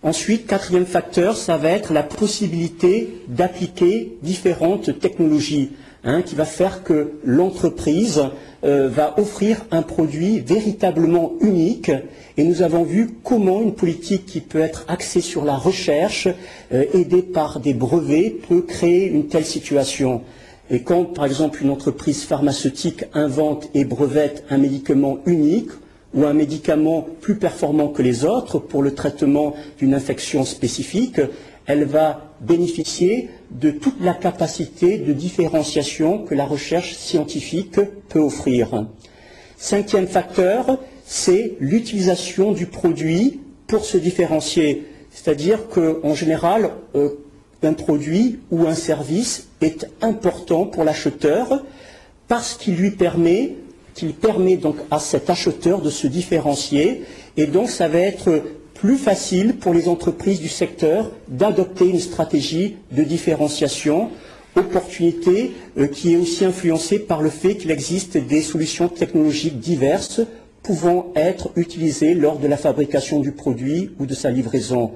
Ensuite, 0.03 0.47
quatrième 0.47 0.87
facteur, 0.87 1.37
ça 1.37 1.57
va 1.57 1.71
être 1.71 1.93
la 1.93 2.03
possibilité 2.03 3.09
d'appliquer 3.29 4.17
différentes 4.23 4.99
technologies. 5.01 5.71
Hein, 6.09 6.23
qui 6.23 6.37
va 6.37 6.45
faire 6.45 6.85
que 6.85 7.15
l'entreprise 7.25 8.23
euh, 8.63 8.89
va 8.89 9.19
offrir 9.19 9.67
un 9.73 9.83
produit 9.83 10.39
véritablement 10.39 11.33
unique. 11.41 11.91
Et 12.37 12.45
nous 12.45 12.63
avons 12.63 12.85
vu 12.85 13.11
comment 13.25 13.61
une 13.61 13.75
politique 13.75 14.25
qui 14.25 14.41
peut 14.41 14.61
être 14.61 14.85
axée 14.87 15.21
sur 15.21 15.45
la 15.45 15.57
recherche, 15.57 16.29
euh, 16.73 16.85
aidée 16.95 17.23
par 17.23 17.59
des 17.59 17.75
brevets, 17.75 18.37
peut 18.49 18.63
créer 18.63 19.07
une 19.07 19.27
telle 19.27 19.45
situation. 19.45 20.23
Et 20.71 20.83
quand, 20.83 21.07
par 21.07 21.25
exemple, 21.25 21.61
une 21.61 21.71
entreprise 21.71 22.23
pharmaceutique 22.23 23.07
invente 23.13 23.69
et 23.75 23.85
brevette 23.85 24.45
un 24.49 24.59
médicament 24.59 25.19
unique, 25.27 25.71
ou 26.15 26.25
un 26.25 26.35
médicament 26.35 27.05
plus 27.21 27.35
performant 27.35 27.89
que 27.89 28.01
les 28.03 28.25
autres 28.25 28.61
pour 28.61 28.83
le 28.83 28.95
traitement 28.95 29.55
d'une 29.79 29.93
infection 29.93 30.45
spécifique, 30.45 31.21
elle 31.67 31.85
va 31.85 32.33
bénéficier 32.41 33.29
de 33.51 33.71
toute 33.71 34.01
la 34.01 34.15
capacité 34.15 34.99
de 34.99 35.13
différenciation 35.13 36.19
que 36.19 36.35
la 36.35 36.45
recherche 36.45 36.95
scientifique 36.95 37.81
peut 38.09 38.21
offrir. 38.21 38.87
Cinquième 39.57 40.07
facteur, 40.07 40.79
c'est 41.05 41.57
l'utilisation 41.61 42.53
du 42.53 42.67
produit 42.67 43.41
pour 43.67 43.85
se 43.85 43.97
différencier. 43.97 44.87
C'est-à-dire 45.11 45.69
qu'en 45.69 46.15
général, 46.15 46.71
euh, 46.95 47.11
un 47.63 47.73
produit 47.73 48.39
ou 48.51 48.67
un 48.67 48.75
service 48.75 49.49
est 49.61 49.87
important 50.03 50.67
pour 50.67 50.85
l'acheteur 50.85 51.65
parce 52.29 52.55
qu'il 52.55 52.77
lui 52.77 52.91
permet, 52.91 53.55
qu'il 53.95 54.13
permet 54.13 54.57
donc 54.57 54.77
à 54.91 54.99
cet 54.99 55.31
acheteur 55.31 55.81
de 55.81 55.91
se 55.91 56.07
différencier 56.07 57.03
et 57.37 57.47
donc 57.47 57.71
ça 57.71 57.89
va 57.89 57.99
être 57.99 58.43
plus 58.87 58.99
facile 58.99 59.57
pour 59.57 59.75
les 59.75 59.89
entreprises 59.89 60.41
du 60.41 60.49
secteur 60.49 61.11
d'adopter 61.27 61.89
une 61.89 61.99
stratégie 61.99 62.77
de 62.93 63.03
différenciation, 63.03 64.11
opportunité 64.55 65.55
euh, 65.77 65.89
qui 65.89 66.13
est 66.13 66.17
aussi 66.17 66.45
influencée 66.45 67.01
par 67.01 67.21
le 67.21 67.31
fait 67.31 67.57
qu'il 67.57 67.73
existe 67.73 68.17
des 68.17 68.43
solutions 68.43 68.87
technologiques 68.87 69.59
diverses 69.59 70.21
pouvant 70.63 71.13
être 71.17 71.51
utilisées 71.57 72.15
lors 72.15 72.39
de 72.39 72.47
la 72.47 72.57
fabrication 72.57 73.19
du 73.19 73.33
produit 73.33 73.91
ou 73.99 74.07
de 74.07 74.15
sa 74.15 74.31
livraison. 74.31 74.93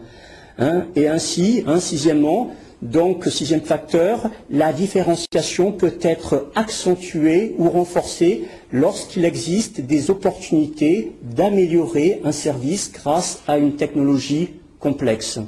Hein, 0.58 0.84
et 0.94 1.08
ainsi, 1.08 1.64
sixièmement, 1.80 2.52
donc, 2.82 3.26
sixième 3.26 3.60
facteur, 3.60 4.30
la 4.48 4.72
différenciation 4.72 5.70
peut 5.70 5.98
être 6.00 6.50
accentuée 6.54 7.54
ou 7.58 7.68
renforcée 7.68 8.44
lorsqu'il 8.72 9.26
existe 9.26 9.82
des 9.82 10.10
opportunités 10.10 11.12
d'améliorer 11.22 12.22
un 12.24 12.32
service 12.32 12.90
grâce 12.90 13.42
à 13.46 13.58
une 13.58 13.76
technologie 13.76 14.54
complexe. 14.78 15.40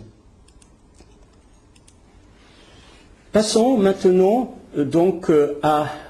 Passons 3.33 3.79
maintenant 3.79 4.55
donc 4.77 5.31
euh, 5.31 5.59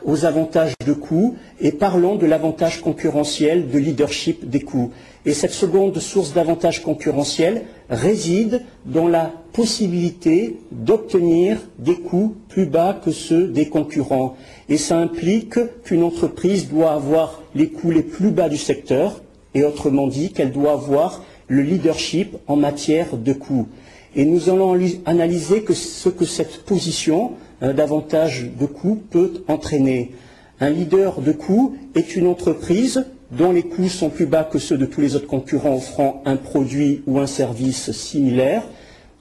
aux 0.04 0.24
avantages 0.24 0.74
de 0.86 0.92
coûts 0.92 1.36
et 1.60 1.72
parlons 1.72 2.16
de 2.16 2.26
l'avantage 2.26 2.80
concurrentiel 2.80 3.68
de 3.68 3.78
leadership 3.78 4.48
des 4.48 4.60
coûts. 4.60 4.90
Et 5.24 5.34
cette 5.34 5.52
seconde 5.52 5.98
source 5.98 6.32
d'avantage 6.32 6.82
concurrentiel 6.82 7.62
réside 7.90 8.62
dans 8.86 9.08
la 9.08 9.30
possibilité 9.52 10.58
d'obtenir 10.72 11.58
des 11.78 11.96
coûts 11.96 12.34
plus 12.48 12.66
bas 12.66 12.98
que 13.04 13.10
ceux 13.10 13.46
des 13.48 13.68
concurrents. 13.68 14.36
Et 14.68 14.78
ça 14.78 14.98
implique 14.98 15.54
qu'une 15.84 16.02
entreprise 16.02 16.68
doit 16.68 16.92
avoir 16.92 17.42
les 17.54 17.68
coûts 17.68 17.90
les 17.90 18.02
plus 18.02 18.30
bas 18.30 18.48
du 18.48 18.56
secteur, 18.56 19.20
et 19.54 19.64
autrement 19.64 20.06
dit 20.06 20.32
qu'elle 20.32 20.50
doit 20.52 20.72
avoir 20.72 21.22
le 21.48 21.62
leadership 21.62 22.36
en 22.46 22.56
matière 22.56 23.16
de 23.16 23.32
coûts. 23.32 23.68
Et 24.16 24.24
nous 24.24 24.50
allons 24.50 24.78
analyser 25.06 25.64
ce 25.72 26.08
que 26.08 26.24
cette 26.24 26.64
position 26.64 27.32
d'avantage 27.62 28.50
de 28.58 28.66
coût 28.66 29.00
peut 29.10 29.44
entraîner. 29.48 30.12
Un 30.60 30.70
leader 30.70 31.20
de 31.20 31.32
coût 31.32 31.76
est 31.94 32.16
une 32.16 32.26
entreprise 32.26 33.04
dont 33.30 33.52
les 33.52 33.62
coûts 33.62 33.88
sont 33.88 34.10
plus 34.10 34.26
bas 34.26 34.44
que 34.44 34.58
ceux 34.58 34.76
de 34.76 34.86
tous 34.86 35.00
les 35.00 35.16
autres 35.16 35.26
concurrents 35.26 35.76
offrant 35.76 36.22
un 36.24 36.36
produit 36.36 37.02
ou 37.06 37.18
un 37.18 37.26
service 37.26 37.92
similaire, 37.92 38.62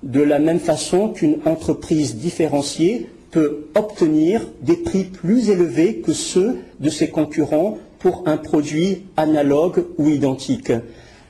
de 0.04 0.22
la 0.22 0.40
même 0.40 0.60
façon 0.60 1.10
qu'une 1.10 1.38
entreprise 1.46 2.18
différenciée 2.18 3.08
peut 3.32 3.68
obtenir 3.76 4.42
des 4.62 4.76
prix 4.76 5.06
plus 5.06 5.50
élevés 5.50 5.98
que 5.98 6.12
ceux 6.12 6.58
de 6.80 6.90
ses 6.90 7.10
concurrents 7.10 7.78
pour 8.00 8.24
un 8.26 8.38
produit 8.38 9.04
analogue 9.16 9.86
ou 9.98 10.10
identique. 10.10 10.74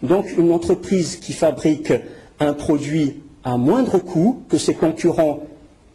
Donc 0.02 0.36
une 0.38 0.52
entreprise 0.52 1.18
qui 1.18 1.34
fabrique 1.34 1.94
un 2.40 2.54
produit 2.54 3.22
à 3.44 3.58
moindre 3.58 4.00
coût 4.00 4.42
que 4.50 4.58
ses 4.58 4.74
concurrents, 4.74 5.44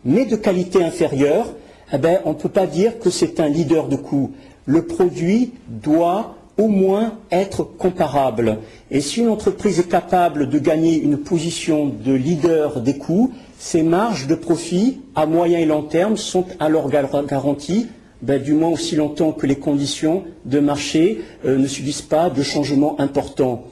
mais 0.07 0.25
de 0.25 0.37
qualité 0.37 0.83
inférieure, 0.83 1.53
eh 1.93 1.99
ben, 1.99 2.21
on 2.25 2.31
ne 2.31 2.35
peut 2.35 2.49
pas 2.49 2.67
dire 2.67 2.99
que 2.99 3.11
c'est 3.11 3.41
un 3.41 3.49
leader 3.49 3.89
de 3.89 3.97
coût. 3.97 4.33
Le 4.65 4.87
produit 4.87 5.53
doit 5.69 6.37
au 6.59 6.69
moins 6.69 7.19
être 7.31 7.65
comparable. 7.65 8.59
Et 8.91 9.01
si 9.01 9.21
une 9.21 9.29
entreprise 9.29 9.79
est 9.81 9.89
capable 9.89 10.49
de 10.49 10.59
gagner 10.59 10.99
une 11.01 11.19
position 11.19 11.87
de 11.87 12.13
leader 12.15 12.81
des 12.81 12.97
coûts, 12.97 13.33
ses 13.59 13.83
marges 13.83 14.27
de 14.27 14.35
profit 14.35 15.01
à 15.15 15.27
moyen 15.27 15.59
et 15.59 15.67
long 15.67 15.83
terme 15.83 16.17
sont 16.17 16.47
alors 16.61 16.89
garanties 16.89 17.89
ben, 18.23 18.43
du 18.43 18.55
moins 18.55 18.71
aussi 18.71 18.97
longtemps 18.97 19.33
que 19.33 19.47
les 19.47 19.57
conditions 19.57 20.25
de 20.47 20.59
marché 20.59 21.21
euh, 21.45 21.59
ne 21.59 21.67
subissent 21.67 22.01
pas 22.01 22.31
de 22.31 22.43
changements 22.43 22.99
importants. 22.99 23.65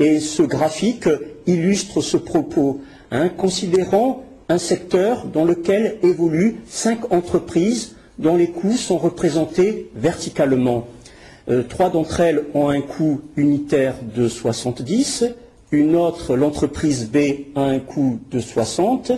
Et 0.00 0.18
ce 0.18 0.42
graphique 0.42 1.08
illustre 1.46 2.00
ce 2.00 2.16
propos, 2.16 2.80
hein, 3.12 3.28
un 4.52 4.58
secteur 4.58 5.24
dans 5.24 5.46
lequel 5.46 5.96
évoluent 6.02 6.56
cinq 6.68 7.10
entreprises 7.10 7.96
dont 8.18 8.36
les 8.36 8.48
coûts 8.48 8.76
sont 8.76 8.98
représentés 8.98 9.90
verticalement. 9.94 10.86
Euh, 11.48 11.62
trois 11.62 11.88
d'entre 11.88 12.20
elles 12.20 12.44
ont 12.52 12.68
un 12.68 12.82
coût 12.82 13.22
unitaire 13.36 13.94
de 14.14 14.28
70, 14.28 15.24
une 15.70 15.96
autre, 15.96 16.36
l'entreprise 16.36 17.08
B, 17.10 17.16
a 17.56 17.62
un 17.62 17.78
coût 17.78 18.20
de 18.30 18.40
60, 18.40 19.12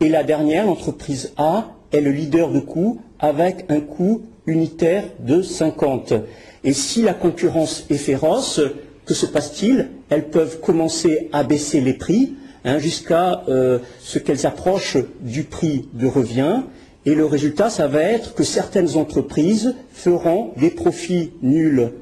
et 0.00 0.08
la 0.08 0.22
dernière, 0.22 0.64
l'entreprise 0.64 1.32
A, 1.36 1.72
est 1.90 2.00
le 2.00 2.12
leader 2.12 2.52
de 2.52 2.60
coût 2.60 3.00
avec 3.18 3.64
un 3.70 3.80
coût 3.80 4.22
unitaire 4.46 5.02
de 5.18 5.42
50. 5.42 6.14
Et 6.62 6.72
si 6.72 7.02
la 7.02 7.14
concurrence 7.14 7.84
est 7.90 7.96
féroce, 7.96 8.60
que 9.04 9.14
se 9.14 9.26
passe-t-il? 9.26 9.88
Elles 10.08 10.28
peuvent 10.28 10.60
commencer 10.60 11.28
à 11.32 11.42
baisser 11.42 11.80
les 11.80 11.94
prix 11.94 12.34
hein, 12.64 12.78
jusqu'à 12.78 13.42
euh, 13.48 13.78
ce 14.00 14.18
qu'elles 14.18 14.46
approchent 14.46 14.98
du 15.20 15.44
prix 15.44 15.88
de 15.92 16.06
revient. 16.06 16.62
Et 17.06 17.14
le 17.14 17.24
résultat, 17.24 17.70
ça 17.70 17.86
va 17.86 18.02
être 18.02 18.34
que 18.34 18.44
certaines 18.44 18.96
entreprises 18.96 19.74
feront 19.92 20.52
des 20.56 20.70
profits 20.70 21.32
nuls. 21.42 21.92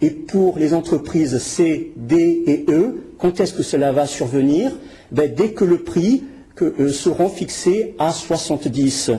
Et 0.00 0.10
pour 0.10 0.58
les 0.58 0.74
entreprises 0.74 1.38
C, 1.38 1.92
D 1.96 2.42
et 2.46 2.64
E, 2.68 3.02
quand 3.18 3.40
est-ce 3.40 3.54
que 3.54 3.62
cela 3.62 3.92
va 3.92 4.06
survenir? 4.06 4.72
Ben, 5.10 5.32
Dès 5.32 5.50
que 5.50 5.64
le 5.64 5.78
prix 5.78 6.24
euh, 6.62 6.88
seront 6.88 7.28
fixés 7.28 7.94
à 7.98 8.12
70. 8.12 9.10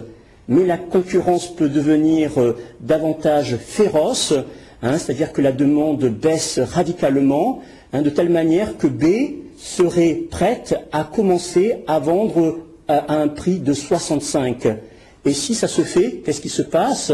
Mais 0.47 0.65
la 0.65 0.77
concurrence 0.77 1.53
peut 1.53 1.69
devenir 1.69 2.39
euh, 2.39 2.57
davantage 2.79 3.57
féroce, 3.57 4.33
hein, 4.81 4.97
c'est-à-dire 4.97 5.33
que 5.33 5.41
la 5.41 5.51
demande 5.51 6.05
baisse 6.05 6.59
radicalement, 6.59 7.61
hein, 7.93 8.01
de 8.01 8.09
telle 8.09 8.29
manière 8.29 8.77
que 8.77 8.87
B 8.87 9.46
serait 9.57 10.21
prête 10.29 10.75
à 10.91 11.03
commencer 11.03 11.83
à 11.87 11.99
vendre 11.99 12.59
à 12.87 13.13
un 13.15 13.27
prix 13.27 13.59
de 13.59 13.73
65. 13.73 14.67
Et 15.25 15.33
si 15.33 15.55
ça 15.55 15.67
se 15.67 15.81
fait, 15.81 16.21
qu'est-ce 16.23 16.39
qui 16.41 16.49
se 16.49 16.61
passe? 16.61 17.11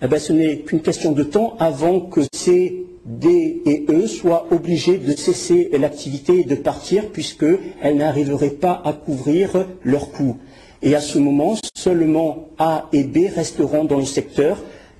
Eh 0.00 0.06
ben, 0.06 0.20
Ce 0.20 0.32
n'est 0.32 0.58
qu'une 0.58 0.80
question 0.80 1.12
de 1.12 1.24
temps 1.24 1.56
avant 1.58 2.00
que 2.00 2.20
C, 2.32 2.86
D 3.04 3.62
et 3.64 3.86
E 3.88 4.06
soient 4.06 4.46
obligés 4.50 4.98
de 4.98 5.16
cesser 5.16 5.70
l'activité 5.78 6.40
et 6.40 6.44
de 6.44 6.54
partir 6.54 7.06
puisqu'elles 7.06 7.96
n'arriveraient 7.96 8.50
pas 8.50 8.80
à 8.84 8.92
couvrir 8.92 9.66
leurs 9.82 10.12
coûts. 10.12 10.36
Et 10.82 10.94
à 10.94 11.00
ce 11.00 11.18
moment, 11.18 11.56
seulement 11.74 12.48
A 12.58 12.88
et 12.92 13.02
B 13.02 13.26
resteront 13.34 13.84
dans 13.84 13.98
le 13.98 14.04
secteur 14.04 14.58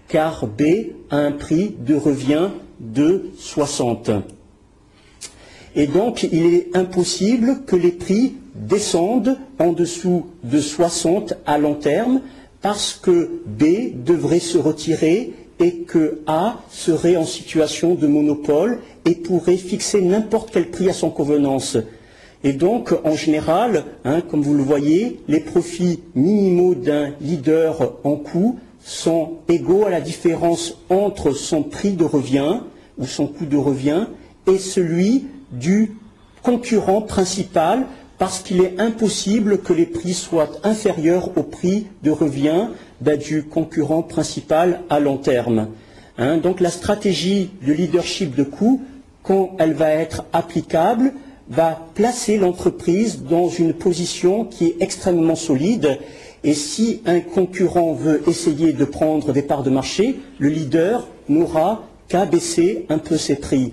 car 0.09 0.47
B 0.47 0.63
a 1.11 1.19
un 1.19 1.33
prix 1.33 1.77
de 1.79 1.95
revient 1.95 2.49
de 2.81 3.27
60. 3.39 4.11
Et 5.79 5.87
donc, 5.87 6.25
il 6.25 6.45
est 6.55 6.77
impossible 6.77 7.61
que 7.65 7.77
les 7.77 7.93
prix 7.93 8.35
descendent 8.57 9.39
en 9.61 9.73
dessous 9.73 10.27
de 10.43 10.61
60 10.61 11.35
à 11.47 11.57
long 11.57 11.75
terme 11.75 12.21
parce 12.61 12.95
que 13.01 13.41
B 13.47 13.95
devrait 14.05 14.41
se 14.41 14.59
retirer 14.59 15.35
et 15.61 15.75
que 15.83 16.19
A 16.27 16.59
serait 16.69 17.17
en 17.17 17.25
situation 17.25 17.95
de 17.95 18.09
monopole 18.09 18.81
et 19.05 19.15
pourrait 19.15 19.57
fixer 19.57 20.03
n'importe 20.03 20.51
quel 20.53 20.69
prix 20.69 20.91
à 20.91 20.93
son 20.93 21.11
convenance. 21.11 21.79
Et 22.43 22.55
donc, 22.55 22.93
en 23.05 23.15
général, 23.15 23.85
hein, 24.05 24.21
comme 24.21 24.43
vous 24.43 24.55
le 24.55 24.65
voyez, 24.65 25.21
les 25.29 25.41
profits 25.41 26.01
minimaux 26.17 26.75
d'un 26.75 27.13
leader 27.21 27.95
en 28.03 28.17
coût 28.17 28.59
sont 28.83 29.35
égaux 29.49 29.85
à 29.85 29.91
la 29.91 30.01
différence 30.01 30.77
entre 30.91 31.31
son 31.31 31.63
prix 31.63 31.93
de 31.93 32.05
revient 32.05 32.63
ou 32.99 33.07
son 33.07 33.29
coût 33.29 33.47
de 33.47 33.57
revient 33.57 34.07
et 34.49 34.59
celui 34.59 35.27
du 35.53 35.93
concurrent 36.43 37.03
principal 37.03 37.87
parce 38.19 38.41
qu'il 38.41 38.61
est 38.63 38.81
impossible 38.81 39.59
que 39.59 39.73
les 39.73 39.87
prix 39.87 40.13
soient 40.13 40.51
inférieurs 40.65 41.37
au 41.37 41.43
prix 41.43 41.87
de 42.03 42.11
revient 42.11 42.69
du 43.01 43.45
concurrent 43.45 44.03
principal 44.03 44.81
à 44.91 44.99
long 44.99 45.19
terme. 45.19 45.69
Hein, 46.19 46.39
donc 46.39 46.61
la 46.61 46.71
stratégie 46.71 47.51
de 47.65 47.73
leadership 47.73 48.35
de 48.35 48.43
coût, 48.43 48.83
quand 49.23 49.55
elle 49.59 49.73
va 49.73 49.91
être 49.91 50.25
applicable, 50.33 51.13
va 51.49 51.81
placer 51.95 52.39
l'entreprise 52.39 53.23
dans 53.23 53.49
une 53.49 53.73
position 53.73 54.45
qui 54.45 54.67
est 54.67 54.77
extrêmement 54.81 55.37
solide. 55.37 55.99
Et 56.45 56.55
si 56.55 57.01
un 57.07 57.21
concurrent 57.21 57.95
veut 57.95 58.23
essayer 58.29 58.73
de 58.73 58.85
prendre 58.85 59.33
des 59.33 59.43
parts 59.43 59.63
de 59.63 59.71
marché, 59.71 60.19
le 60.39 60.49
leader 60.49 61.07
n'aura 61.29 61.85
qu'à 62.09 62.27
baisser 62.27 62.85
un 62.89 62.99
peu 62.99 63.17
ses 63.17 63.37
prix. 63.37 63.73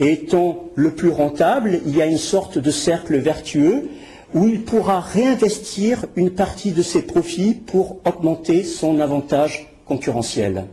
Et 0.00 0.12
étant 0.12 0.64
le 0.74 0.92
plus 0.92 1.10
rentable, 1.10 1.80
il 1.86 1.94
y 1.94 2.02
a 2.02 2.06
une 2.06 2.18
sorte 2.18 2.58
de 2.58 2.70
cercle 2.70 3.18
vertueux 3.18 3.88
où 4.34 4.48
il 4.48 4.62
pourra 4.62 5.00
réinvestir 5.00 6.06
une 6.16 6.30
partie 6.30 6.72
de 6.72 6.82
ses 6.82 7.02
profits 7.02 7.54
pour 7.54 7.98
augmenter 8.06 8.64
son 8.64 8.98
avantage 8.98 9.68
concurrentiel. 9.84 10.64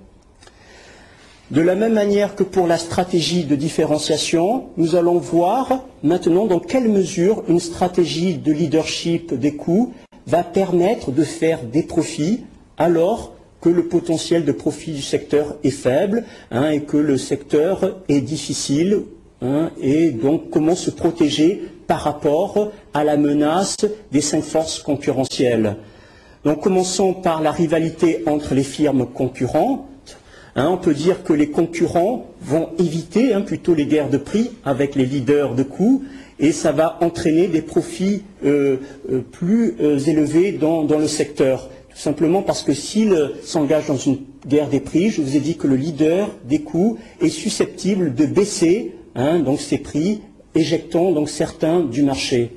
De 1.52 1.62
la 1.62 1.76
même 1.76 1.94
manière 1.94 2.36
que 2.36 2.44
pour 2.44 2.68
la 2.68 2.78
stratégie 2.78 3.46
de 3.46 3.56
différenciation, 3.56 4.66
nous 4.78 4.96
allons 4.96 5.18
voir 5.18 5.86
maintenant 6.04 6.46
dans 6.46 6.60
quelle 6.60 6.90
mesure 6.90 7.44
une 7.48 7.60
stratégie 7.60 8.38
de 8.38 8.52
leadership 8.52 9.34
des 9.34 9.56
coûts 9.56 9.94
va 10.26 10.44
permettre 10.44 11.12
de 11.12 11.24
faire 11.24 11.64
des 11.64 11.84
profits 11.84 12.44
alors 12.78 13.34
que 13.62 13.70
le 13.70 13.88
potentiel 13.88 14.46
de 14.46 14.52
profit 14.52 14.92
du 14.92 15.02
secteur 15.02 15.56
est 15.64 15.72
faible 15.72 16.26
hein, 16.52 16.70
et 16.70 16.82
que 16.82 16.98
le 16.98 17.18
secteur 17.18 17.98
est 18.08 18.22
difficile 18.22 19.04
Hein, 19.42 19.70
et 19.80 20.10
donc 20.10 20.50
comment 20.50 20.76
se 20.76 20.90
protéger 20.90 21.62
par 21.86 22.02
rapport 22.02 22.72
à 22.94 23.04
la 23.04 23.18
menace 23.18 23.78
des 24.12 24.22
cinq 24.22 24.44
forces 24.44 24.80
concurrentielles. 24.80 25.78
Donc 26.44 26.62
commençons 26.62 27.14
par 27.14 27.42
la 27.42 27.52
rivalité 27.52 28.24
entre 28.26 28.56
les 28.56 28.64
firmes 28.64 29.06
concurrentes. 29.06 29.86
Hein, 30.56 30.70
on 30.72 30.78
peut 30.78 30.96
dire 30.96 31.24
que 31.24 31.34
les 31.34 31.52
concurrents 31.52 32.26
vont 32.42 32.70
éviter 32.80 33.34
hein, 33.34 33.42
plutôt 33.42 33.76
les 33.76 33.86
guerres 33.86 34.10
de 34.10 34.18
prix 34.18 34.52
avec 34.66 34.96
les 34.96 35.06
leaders 35.06 35.54
de 35.54 35.62
coûts 35.62 36.04
et 36.40 36.52
ça 36.52 36.72
va 36.72 36.98
entraîner 37.02 37.48
des 37.48 37.62
profits 37.62 38.24
euh, 38.44 38.78
euh, 39.12 39.22
plus 39.22 39.76
euh, 39.80 40.00
élevés 40.00 40.52
dans, 40.52 40.84
dans, 40.84 40.98
le 40.98 41.08
secteur. 41.08 41.70
Tout 41.92 41.98
simplement 41.98 42.42
parce 42.42 42.64
que 42.64 42.74
s'ils 42.74 43.32
s'engagent 43.44 43.88
dans 43.88 43.98
une 43.98 44.18
guerre 44.48 44.68
des 44.68 44.80
prix, 44.80 45.10
je 45.10 45.22
vous 45.22 45.36
ai 45.36 45.40
dit 45.40 45.58
que 45.58 45.68
le 45.68 45.76
leader 45.76 46.30
des 46.46 46.62
coûts 46.62 46.98
est 47.22 47.30
susceptible 47.30 48.16
de 48.16 48.26
baisser 48.26 48.97
Hein, 49.18 49.40
donc 49.40 49.60
ces 49.60 49.80
prix, 49.80 50.22
éjectant 50.54 51.12
donc 51.12 51.30
certains 51.30 51.82
du 51.82 52.04
marché. 52.04 52.52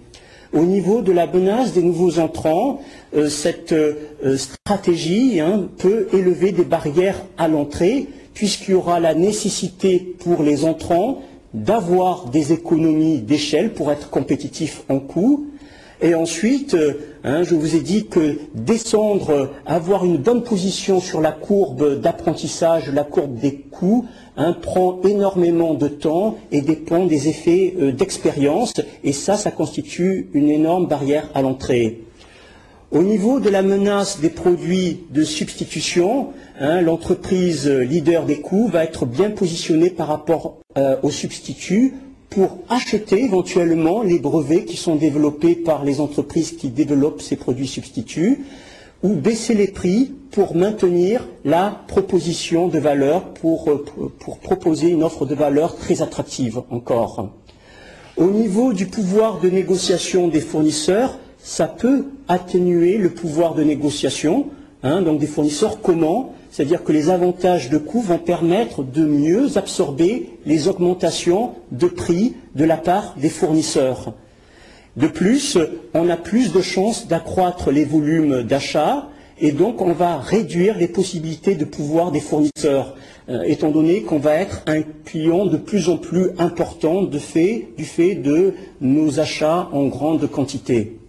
Au 0.52 0.64
niveau 0.64 1.00
de 1.00 1.10
la 1.10 1.26
menace 1.26 1.72
des 1.72 1.82
nouveaux 1.82 2.18
entrants, 2.18 2.82
euh, 3.16 3.30
cette 3.30 3.72
euh, 3.72 4.36
stratégie 4.36 5.40
hein, 5.40 5.68
peut 5.78 6.08
élever 6.12 6.52
des 6.52 6.64
barrières 6.64 7.22
à 7.38 7.48
l'entrée, 7.48 8.08
puisqu'il 8.34 8.72
y 8.72 8.74
aura 8.74 9.00
la 9.00 9.14
nécessité 9.14 10.14
pour 10.18 10.42
les 10.42 10.64
entrants 10.64 11.22
d'avoir 11.54 12.28
des 12.28 12.52
économies 12.52 13.20
d'échelle 13.20 13.72
pour 13.72 13.90
être 13.90 14.10
compétitifs 14.10 14.82
en 14.90 14.98
coût. 14.98 15.46
Et 16.02 16.14
ensuite, 16.14 16.74
euh, 16.74 16.94
hein, 17.24 17.42
je 17.42 17.54
vous 17.54 17.76
ai 17.76 17.80
dit 17.80 18.06
que 18.06 18.38
descendre, 18.54 19.50
avoir 19.66 20.04
une 20.06 20.16
bonne 20.16 20.42
position 20.42 20.98
sur 20.98 21.20
la 21.20 21.32
courbe 21.32 22.00
d'apprentissage, 22.00 22.90
la 22.90 23.04
courbe 23.04 23.38
des 23.38 23.56
coûts, 23.56 24.06
hein, 24.38 24.54
prend 24.54 24.98
énormément 25.04 25.74
de 25.74 25.88
temps 25.88 26.38
et 26.52 26.62
dépend 26.62 27.04
des 27.04 27.28
effets 27.28 27.74
euh, 27.78 27.92
d'expérience. 27.92 28.74
Et 29.04 29.12
ça, 29.12 29.36
ça 29.36 29.50
constitue 29.50 30.30
une 30.32 30.48
énorme 30.48 30.86
barrière 30.86 31.28
à 31.34 31.42
l'entrée. 31.42 32.00
Au 32.92 33.02
niveau 33.02 33.38
de 33.38 33.50
la 33.50 33.62
menace 33.62 34.20
des 34.20 34.30
produits 34.30 35.00
de 35.10 35.22
substitution, 35.22 36.28
hein, 36.58 36.80
l'entreprise 36.80 37.68
leader 37.68 38.24
des 38.24 38.40
coûts 38.40 38.68
va 38.68 38.84
être 38.84 39.06
bien 39.06 39.30
positionnée 39.30 39.90
par 39.90 40.08
rapport 40.08 40.58
euh, 40.76 40.96
aux 41.02 41.10
substituts 41.10 41.94
pour 42.30 42.58
acheter 42.68 43.24
éventuellement 43.24 44.02
les 44.02 44.20
brevets 44.20 44.64
qui 44.64 44.76
sont 44.76 44.94
développés 44.94 45.56
par 45.56 45.84
les 45.84 46.00
entreprises 46.00 46.52
qui 46.52 46.68
développent 46.68 47.20
ces 47.20 47.36
produits 47.36 47.66
substituts 47.66 48.44
ou 49.02 49.14
baisser 49.14 49.54
les 49.54 49.66
prix 49.66 50.12
pour 50.30 50.54
maintenir 50.54 51.26
la 51.44 51.82
proposition 51.88 52.68
de 52.68 52.78
valeur, 52.78 53.24
pour, 53.34 53.68
euh, 53.68 53.84
proposer 54.42 54.90
une 54.90 55.02
offre 55.02 55.26
de 55.26 55.34
valeur 55.34 55.76
très 55.76 56.02
attractive 56.02 56.62
encore. 56.70 57.30
Au 58.16 58.30
niveau 58.30 58.72
du 58.72 58.86
pouvoir 58.86 59.40
de 59.40 59.48
négociation 59.48 60.28
des 60.28 60.40
fournisseurs, 60.40 61.18
ça 61.42 61.66
peut 61.66 62.06
atténuer 62.28 62.98
le 62.98 63.10
pouvoir 63.10 63.54
de 63.54 63.64
négociation. 63.64 64.46
Hein, 64.82 65.02
donc 65.02 65.18
des 65.18 65.26
fournisseurs 65.26 65.80
comment 65.82 66.32
c'est-à-dire 66.50 66.82
que 66.82 66.92
les 66.92 67.10
avantages 67.10 67.70
de 67.70 67.78
coût 67.78 68.00
vont 68.00 68.18
permettre 68.18 68.82
de 68.82 69.04
mieux 69.04 69.56
absorber 69.56 70.30
les 70.46 70.68
augmentations 70.68 71.52
de 71.70 71.86
prix 71.86 72.34
de 72.54 72.64
la 72.64 72.76
part 72.76 73.14
des 73.16 73.28
fournisseurs. 73.28 74.14
De 74.96 75.06
plus, 75.06 75.56
on 75.94 76.10
a 76.10 76.16
plus 76.16 76.52
de 76.52 76.60
chances 76.60 77.06
d'accroître 77.06 77.70
les 77.70 77.84
volumes 77.84 78.42
d'achat 78.42 79.08
et 79.40 79.52
donc 79.52 79.80
on 79.80 79.92
va 79.92 80.18
réduire 80.18 80.76
les 80.76 80.88
possibilités 80.88 81.54
de 81.54 81.64
pouvoir 81.64 82.10
des 82.10 82.20
fournisseurs, 82.20 82.94
euh, 83.28 83.42
étant 83.42 83.70
donné 83.70 84.02
qu'on 84.02 84.18
va 84.18 84.34
être 84.34 84.62
un 84.66 84.82
client 85.04 85.46
de 85.46 85.56
plus 85.56 85.88
en 85.88 85.96
plus 85.96 86.30
important 86.38 87.02
du 87.02 87.18
fait 87.20 88.14
de 88.14 88.54
nos 88.80 89.18
achats 89.18 89.68
en 89.72 89.86
grande 89.86 90.28
quantité. 90.30 90.99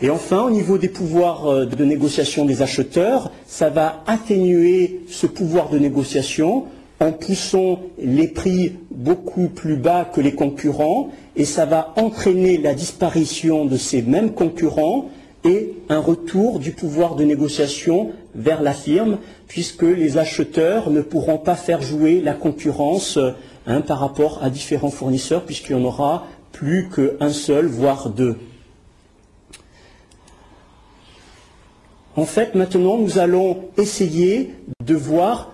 Et 0.00 0.10
enfin, 0.10 0.42
au 0.42 0.50
niveau 0.50 0.78
des 0.78 0.88
pouvoirs 0.88 1.46
euh, 1.46 1.64
de 1.66 1.84
négociation 1.84 2.44
des 2.44 2.62
acheteurs, 2.62 3.32
ça 3.46 3.68
va 3.68 4.04
atténuer 4.06 5.00
ce 5.08 5.26
pouvoir 5.26 5.70
de 5.70 5.78
négociation 5.78 6.66
en 7.00 7.10
poussant 7.12 7.80
les 7.98 8.28
prix 8.28 8.74
beaucoup 8.92 9.48
plus 9.48 9.76
bas 9.76 10.04
que 10.04 10.20
les 10.20 10.34
concurrents 10.34 11.10
et 11.36 11.44
ça 11.44 11.64
va 11.64 11.94
entraîner 11.96 12.58
la 12.58 12.74
disparition 12.74 13.64
de 13.64 13.76
ces 13.76 14.02
mêmes 14.02 14.32
concurrents 14.32 15.08
et 15.44 15.74
un 15.88 16.00
retour 16.00 16.58
du 16.58 16.72
pouvoir 16.72 17.14
de 17.14 17.24
négociation 17.24 18.10
vers 18.34 18.62
la 18.62 18.72
firme 18.72 19.18
puisque 19.46 19.82
les 19.82 20.18
acheteurs 20.18 20.90
ne 20.90 21.00
pourront 21.00 21.38
pas 21.38 21.54
faire 21.54 21.82
jouer 21.82 22.20
la 22.20 22.34
concurrence 22.34 23.18
hein, 23.66 23.80
par 23.80 24.00
rapport 24.00 24.40
à 24.42 24.50
différents 24.50 24.90
fournisseurs 24.90 25.44
puisqu'il 25.44 25.76
n'y 25.76 25.82
en 25.82 25.86
aura 25.86 26.26
plus 26.52 26.88
qu'un 26.88 27.30
seul, 27.30 27.66
voire 27.66 28.10
deux. 28.10 28.36
En 32.18 32.24
fait, 32.24 32.56
maintenant, 32.56 32.98
nous 32.98 33.18
allons 33.20 33.58
essayer 33.76 34.50
de 34.84 34.96
voir 34.96 35.52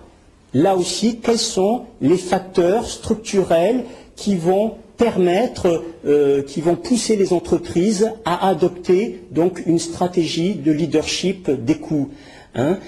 là 0.55 0.75
aussi 0.75 1.19
quels 1.19 1.37
sont 1.37 1.83
les 2.01 2.17
facteurs 2.17 2.87
structurels 2.87 3.83
qui 4.15 4.35
vont 4.35 4.73
permettre, 4.97 5.83
euh, 6.07 6.41
qui 6.41 6.61
vont 6.61 6.75
pousser 6.75 7.17
les 7.17 7.33
entreprises 7.33 8.11
à 8.25 8.47
adopter 8.47 9.21
donc 9.29 9.61
une 9.67 9.77
stratégie 9.77 10.55
de 10.55 10.71
leadership 10.71 11.51
des 11.51 11.75
coûts. 11.75 12.09
Hein. 12.55 12.79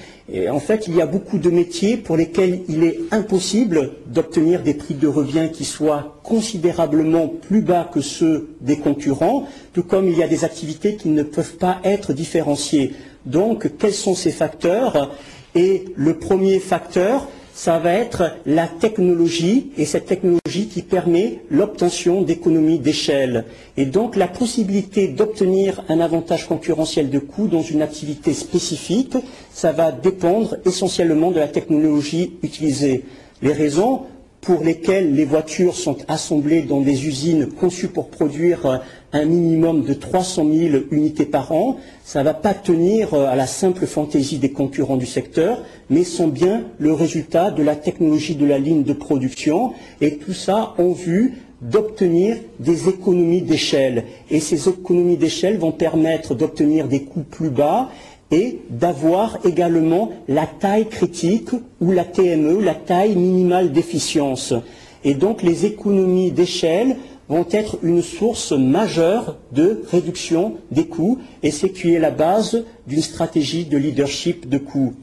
En 0.50 0.60
fait, 0.60 0.88
il 0.88 0.96
y 0.96 1.02
a 1.02 1.06
beaucoup 1.06 1.38
de 1.38 1.50
métiers 1.52 1.98
pour 1.98 2.18
lesquels 2.18 2.62
il 2.68 2.84
est 2.84 3.00
impossible 3.12 3.92
d'obtenir 4.08 4.64
des 4.64 4.74
prix 4.74 4.96
de 4.96 5.08
revient 5.08 5.50
qui 5.54 5.66
soient 5.66 6.20
considérablement 6.24 7.28
plus 7.28 7.62
bas 7.62 7.90
que 7.94 8.02
ceux 8.02 8.50
des 8.60 8.78
concurrents, 8.78 9.48
tout 9.74 9.84
comme 9.84 10.10
il 10.10 10.18
y 10.18 10.24
a 10.24 10.28
des 10.28 10.44
activités 10.44 10.96
qui 10.96 11.10
ne 11.10 11.24
peuvent 11.24 11.58
pas 11.58 11.78
être 11.84 12.12
différenciées. 12.12 12.94
Donc, 13.28 13.78
quels 13.78 13.94
sont 13.94 14.16
ces 14.16 14.32
facteurs 14.32 15.12
Et 15.54 15.86
le 15.96 16.18
premier 16.18 16.60
facteur, 16.60 17.28
ça 17.54 17.80
va 17.80 17.92
être 17.94 18.36
la 18.46 18.68
technologie, 18.68 19.72
et 19.78 19.86
cette 19.86 20.06
technologie 20.06 20.68
qui 20.68 20.84
permet 20.84 21.40
l'obtention 21.50 22.22
d'économies 22.22 22.78
d'échelle. 22.78 23.46
Et 23.78 23.86
donc 23.86 24.16
la 24.16 24.28
possibilité 24.28 25.08
d'obtenir 25.08 25.84
un 25.90 26.00
avantage 26.00 26.48
concurrentiel 26.48 27.10
de 27.10 27.18
coût 27.18 27.48
dans 27.48 27.64
une 27.64 27.82
activité 27.82 28.34
spécifique, 28.34 29.18
ça 29.52 29.72
va 29.72 29.92
dépendre 29.92 30.58
essentiellement 30.66 31.32
de 31.32 31.40
la 31.40 31.48
technologie 31.48 32.34
utilisée. 32.44 33.04
Les 33.42 33.54
raisons 33.54 34.02
pour 34.48 34.64
lesquelles 34.64 35.14
les 35.14 35.26
voitures 35.26 35.76
sont 35.76 35.98
assemblées 36.08 36.62
dans 36.62 36.80
des 36.80 37.06
usines 37.06 37.48
conçues 37.48 37.90
pour 37.90 38.08
produire 38.08 38.82
un 39.12 39.26
minimum 39.26 39.84
de 39.84 39.94
300 39.94 40.46
000 40.50 40.84
unités 40.90 41.26
par 41.26 41.52
an, 41.52 41.76
ça 42.06 42.20
ne 42.20 42.24
va 42.24 42.34
pas 42.34 42.54
tenir 42.54 43.14
euh, 43.14 43.28
à 43.28 43.36
la 43.36 43.46
simple 43.46 43.86
fantaisie 43.86 44.38
des 44.38 44.52
concurrents 44.52 44.96
du 44.96 45.06
secteur, 45.06 45.62
mais 45.90 46.06
sont 46.06 46.30
bien 46.30 46.64
le 46.80 46.94
résultat 46.94 47.52
de 47.52 47.62
la 47.62 47.76
technologie 47.76 48.36
de 48.36 48.46
la 48.46 48.58
ligne 48.58 48.84
de 48.84 48.94
production, 48.94 49.74
et 50.00 50.16
tout 50.16 50.32
ça 50.32 50.76
en 50.78 50.94
vue 50.94 51.34
d'obtenir 51.62 52.38
des 52.62 52.88
économies 52.88 53.42
d'échelle. 53.42 54.06
Et 54.32 54.40
ces 54.40 54.70
économies 54.70 55.18
d'échelle 55.18 55.58
vont 55.58 55.74
permettre 55.74 56.36
d'obtenir 56.36 56.88
des 56.88 57.02
coûts 57.02 57.26
plus 57.30 57.50
bas 57.50 57.90
et 58.32 58.60
d'avoir 58.70 59.40
également 59.46 60.12
la 60.28 60.46
taille 60.46 60.88
critique 60.88 61.50
ou 61.80 61.92
la 61.92 62.04
TME, 62.04 62.62
la 62.62 62.76
taille 62.76 63.16
minimale 63.16 63.72
d'efficience. 63.72 64.54
Et 65.04 65.14
donc 65.14 65.44
les 65.44 65.66
économies 65.66 66.32
d'échelle 66.32 66.98
vont 67.30 67.46
être 67.52 67.78
une 67.84 68.02
source 68.02 68.52
majeure 68.52 69.38
de 69.52 69.84
réduction 69.92 70.56
des 70.72 70.86
coûts 70.86 71.20
et 71.44 71.52
c'est 71.52 71.70
qui 71.70 71.94
est 71.94 72.00
la 72.00 72.12
base 72.12 72.64
d'une 72.88 73.02
stratégie 73.02 73.66
de 73.66 73.78
leadership 73.78 74.48
de 74.48 74.58
coûts. 74.58 74.94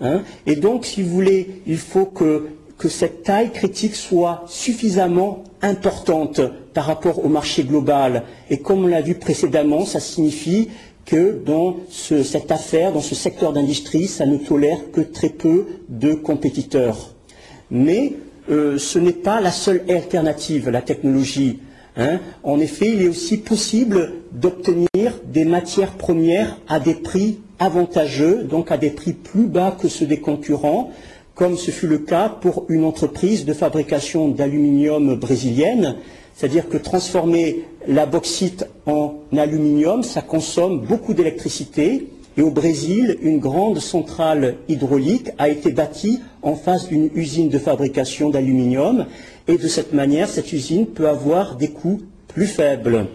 Hein. 0.00 0.22
et 0.46 0.54
donc, 0.54 0.86
si 0.86 1.02
vous 1.02 1.10
voulez, 1.10 1.62
il 1.66 1.76
faut 1.76 2.04
que, 2.06 2.50
que 2.78 2.88
cette 2.88 3.24
taille 3.24 3.50
critique 3.50 3.96
soit 3.96 4.44
suffisamment 4.46 5.42
importante 5.60 6.40
par 6.72 6.84
rapport 6.84 7.24
au 7.24 7.28
marché 7.28 7.64
global. 7.64 8.22
Et 8.48 8.58
comme 8.58 8.84
on 8.84 8.86
l'a 8.86 9.00
vu 9.00 9.16
précédemment, 9.16 9.84
ça 9.84 9.98
signifie 9.98 10.68
que 11.08 11.42
dans 11.44 11.76
ce, 11.88 12.22
cette 12.22 12.52
affaire, 12.52 12.92
dans 12.92 13.00
ce 13.00 13.14
secteur 13.14 13.54
d'industrie, 13.54 14.06
ça 14.06 14.26
ne 14.26 14.36
tolère 14.36 14.90
que 14.92 15.00
très 15.00 15.30
peu 15.30 15.64
de 15.88 16.12
compétiteurs. 16.12 17.14
Mais 17.70 18.12
euh, 18.50 18.76
ce 18.76 18.98
n'est 18.98 19.12
pas 19.12 19.40
la 19.40 19.50
seule 19.50 19.82
alternative, 19.88 20.68
la 20.68 20.82
technologie. 20.82 21.60
Hein. 21.96 22.20
En 22.42 22.60
effet, 22.60 22.92
il 22.92 23.02
est 23.02 23.08
aussi 23.08 23.38
possible 23.38 24.12
d'obtenir 24.32 25.14
des 25.24 25.46
matières 25.46 25.92
premières 25.92 26.58
à 26.68 26.78
des 26.78 26.94
prix 26.94 27.38
avantageux, 27.58 28.44
donc 28.44 28.70
à 28.70 28.76
des 28.76 28.90
prix 28.90 29.14
plus 29.14 29.46
bas 29.46 29.74
que 29.80 29.88
ceux 29.88 30.06
des 30.06 30.20
concurrents, 30.20 30.90
comme 31.34 31.56
ce 31.56 31.70
fut 31.70 31.86
le 31.86 31.98
cas 31.98 32.28
pour 32.28 32.66
une 32.68 32.84
entreprise 32.84 33.46
de 33.46 33.54
fabrication 33.54 34.28
d'aluminium 34.28 35.14
brésilienne. 35.14 35.96
C'est-à-dire 36.38 36.68
que 36.68 36.76
transformer 36.76 37.64
la 37.88 38.06
bauxite 38.06 38.64
en 38.86 39.14
aluminium, 39.36 40.04
ça 40.04 40.22
consomme 40.22 40.86
beaucoup 40.86 41.12
d'électricité 41.12 42.06
et 42.36 42.42
au 42.42 42.52
Brésil, 42.52 43.18
une 43.22 43.40
grande 43.40 43.80
centrale 43.80 44.54
hydraulique 44.68 45.30
a 45.38 45.48
été 45.48 45.72
bâtie 45.72 46.20
en 46.42 46.54
face 46.54 46.86
d'une 46.86 47.10
usine 47.16 47.48
de 47.48 47.58
fabrication 47.58 48.30
d'aluminium. 48.30 49.06
Et 49.48 49.58
de 49.58 49.66
cette 49.66 49.92
manière, 49.92 50.28
cette 50.28 50.52
usine 50.52 50.86
peut 50.86 51.08
avoir 51.08 51.56
des 51.56 51.70
coûts 51.70 52.00
plus 52.28 52.46
faibles. 52.46 53.06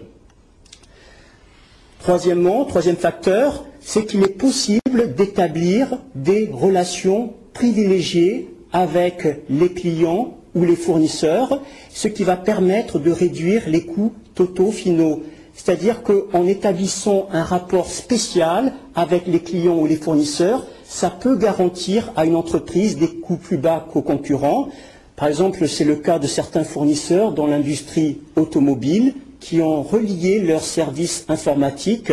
Troisièmement, 2.00 2.66
troisième 2.66 2.96
facteur, 2.96 3.64
c'est 3.80 4.04
qu'il 4.04 4.22
est 4.22 4.36
possible 4.36 5.14
d'établir 5.16 5.98
des 6.14 6.50
relations 6.52 7.32
privilégiées 7.54 8.50
avec 8.70 9.26
les 9.48 9.72
clients 9.72 10.36
ou 10.54 10.64
les 10.64 10.76
fournisseurs, 10.76 11.60
ce 11.90 12.08
qui 12.08 12.24
va 12.24 12.36
permettre 12.36 12.98
de 12.98 13.10
réduire 13.10 13.62
les 13.66 13.82
coûts 13.82 14.12
totaux 14.34 14.70
finaux. 14.70 15.22
C'est-à-dire 15.54 16.02
qu'en 16.02 16.46
établissant 16.46 17.28
un 17.32 17.44
rapport 17.44 17.88
spécial 17.88 18.72
avec 18.94 19.26
les 19.26 19.40
clients 19.40 19.78
ou 19.78 19.86
les 19.86 19.96
fournisseurs, 19.96 20.66
ça 20.84 21.10
peut 21.10 21.36
garantir 21.36 22.12
à 22.16 22.26
une 22.26 22.36
entreprise 22.36 22.98
des 22.98 23.08
coûts 23.08 23.36
plus 23.36 23.56
bas 23.56 23.86
qu'aux 23.92 24.02
concurrents. 24.02 24.68
Par 25.16 25.28
exemple, 25.28 25.68
c'est 25.68 25.84
le 25.84 25.96
cas 25.96 26.18
de 26.18 26.26
certains 26.26 26.64
fournisseurs 26.64 27.32
dans 27.32 27.46
l'industrie 27.46 28.18
automobile 28.36 29.14
qui 29.38 29.60
ont 29.60 29.82
relié 29.82 30.40
leur 30.40 30.62
service 30.62 31.24
informatique 31.28 32.12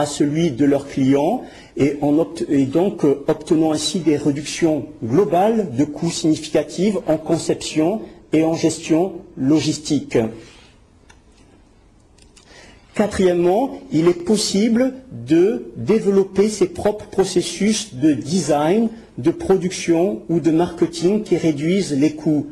à 0.00 0.06
celui 0.06 0.50
de 0.50 0.64
leurs 0.64 0.88
clients 0.88 1.42
et, 1.76 1.96
et 2.48 2.64
donc 2.64 3.04
euh, 3.04 3.24
obtenant 3.28 3.72
ainsi 3.72 4.00
des 4.00 4.16
réductions 4.16 4.86
globales 5.04 5.68
de 5.76 5.84
coûts 5.84 6.10
significatives 6.10 6.98
en 7.06 7.16
conception 7.16 8.00
et 8.32 8.44
en 8.44 8.54
gestion 8.54 9.12
logistique. 9.36 10.18
Quatrièmement, 12.94 13.78
il 13.92 14.08
est 14.08 14.24
possible 14.24 14.92
de 15.12 15.70
développer 15.76 16.48
ses 16.48 16.66
propres 16.66 17.06
processus 17.06 17.94
de 17.94 18.12
design, 18.12 18.88
de 19.18 19.30
production 19.30 20.22
ou 20.28 20.40
de 20.40 20.50
marketing 20.50 21.22
qui 21.22 21.36
réduisent 21.36 21.92
les 21.92 22.14
coûts. 22.14 22.46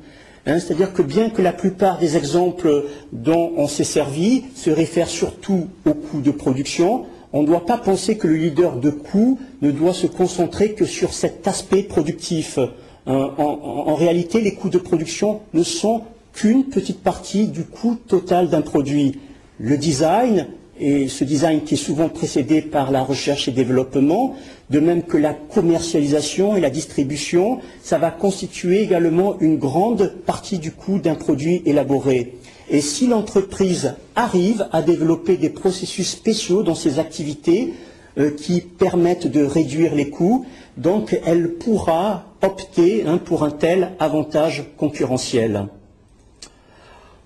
Hein, 0.46 0.60
c'est-à-dire 0.60 0.92
que 0.92 1.02
bien 1.02 1.30
que 1.30 1.42
la 1.42 1.52
plupart 1.52 1.98
des 1.98 2.16
exemples 2.16 2.84
dont 3.12 3.54
on 3.56 3.66
s'est 3.66 3.82
servi 3.82 4.44
se 4.54 4.70
réfèrent 4.70 5.08
surtout 5.08 5.66
aux 5.84 5.94
coûts 5.94 6.20
de 6.20 6.30
production, 6.30 7.06
on 7.32 7.42
ne 7.42 7.46
doit 7.46 7.66
pas 7.66 7.78
penser 7.78 8.16
que 8.16 8.26
le 8.26 8.36
leader 8.36 8.76
de 8.76 8.90
coûts 8.90 9.38
ne 9.62 9.70
doit 9.70 9.94
se 9.94 10.06
concentrer 10.06 10.72
que 10.72 10.84
sur 10.84 11.12
cet 11.12 11.46
aspect 11.48 11.82
productif. 11.82 12.58
Hein, 13.06 13.30
en, 13.38 13.94
réalité, 13.94 14.40
les 14.40 14.54
coûts 14.54 14.68
de 14.68 14.78
production 14.78 15.40
ne 15.54 15.62
sont 15.62 16.02
qu'une 16.32 16.64
petite 16.64 17.02
partie 17.02 17.48
du 17.48 17.64
coût 17.64 17.96
total 18.08 18.48
d'un 18.48 18.62
produit. 18.62 19.18
Le 19.58 19.78
design, 19.78 20.46
et 20.78 21.08
ce 21.08 21.24
design 21.24 21.62
qui 21.62 21.74
est 21.74 21.78
souvent 21.78 22.08
précédé 22.08 22.60
par 22.60 22.90
la 22.90 23.02
recherche 23.02 23.48
et 23.48 23.52
développement, 23.52 24.34
de 24.70 24.80
même 24.80 25.02
que 25.02 25.16
la 25.16 25.32
commercialisation 25.32 26.56
et 26.56 26.60
la 26.60 26.70
distribution, 26.70 27.60
ça 27.82 27.98
va 27.98 28.10
constituer 28.10 28.82
également 28.82 29.38
une 29.40 29.56
grande 29.56 30.12
partie 30.26 30.58
du 30.58 30.72
coût 30.72 30.98
d'un 30.98 31.14
produit 31.14 31.62
élaboré. 31.64 32.34
Et 32.68 32.80
si 32.80 33.06
l'entreprise 33.06 33.94
arrive 34.14 34.66
à 34.72 34.82
développer 34.82 35.36
des 35.36 35.50
processus 35.50 36.10
spéciaux 36.10 36.62
dans 36.62 36.74
ses 36.74 36.98
activités 36.98 37.74
euh, 38.18 38.30
qui 38.30 38.60
permettent 38.60 39.28
de 39.28 39.44
réduire 39.44 39.94
les 39.94 40.10
coûts, 40.10 40.46
donc 40.76 41.18
elle 41.24 41.54
pourra 41.54 42.24
opter 42.42 43.04
hein, 43.06 43.18
pour 43.18 43.44
un 43.44 43.50
tel 43.50 43.92
avantage 43.98 44.64
concurrentiel. 44.76 45.66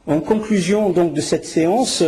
En 0.06 0.20
conclusion 0.20 0.90
de 0.90 1.20
cette 1.20 1.44
séance, 1.44 2.02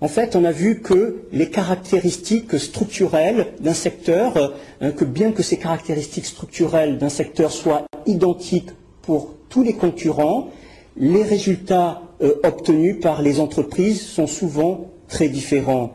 en 0.00 0.08
fait, 0.08 0.36
on 0.36 0.44
a 0.44 0.52
vu 0.52 0.80
que 0.80 1.22
les 1.32 1.50
caractéristiques 1.50 2.58
structurelles 2.58 3.48
d'un 3.60 3.74
secteur, 3.74 4.54
hein, 4.80 4.92
que 4.92 5.04
bien 5.04 5.32
que 5.32 5.42
ces 5.42 5.56
caractéristiques 5.56 6.26
structurelles 6.26 6.98
d'un 6.98 7.08
secteur 7.08 7.50
soient 7.50 7.86
identiques 8.06 8.70
pour 9.02 9.34
tous 9.48 9.62
les 9.62 9.74
concurrents, 9.74 10.50
les 10.96 11.22
résultats 11.22 12.02
euh, 12.22 12.34
obtenus 12.44 13.00
par 13.00 13.22
les 13.22 13.40
entreprises 13.40 14.02
sont 14.02 14.26
souvent 14.26 14.86
très 15.08 15.28
différents. 15.28 15.92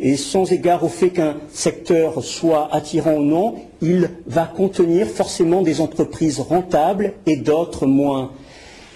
Et 0.00 0.16
sans 0.16 0.52
égard 0.52 0.84
au 0.84 0.88
fait 0.88 1.10
qu'un 1.10 1.36
secteur 1.52 2.22
soit 2.22 2.68
attirant 2.72 3.16
ou 3.16 3.22
non, 3.22 3.56
il 3.82 4.10
va 4.26 4.44
contenir 4.44 5.08
forcément 5.08 5.62
des 5.62 5.80
entreprises 5.80 6.38
rentables 6.38 7.14
et 7.26 7.36
d'autres 7.36 7.86
moins. 7.86 8.30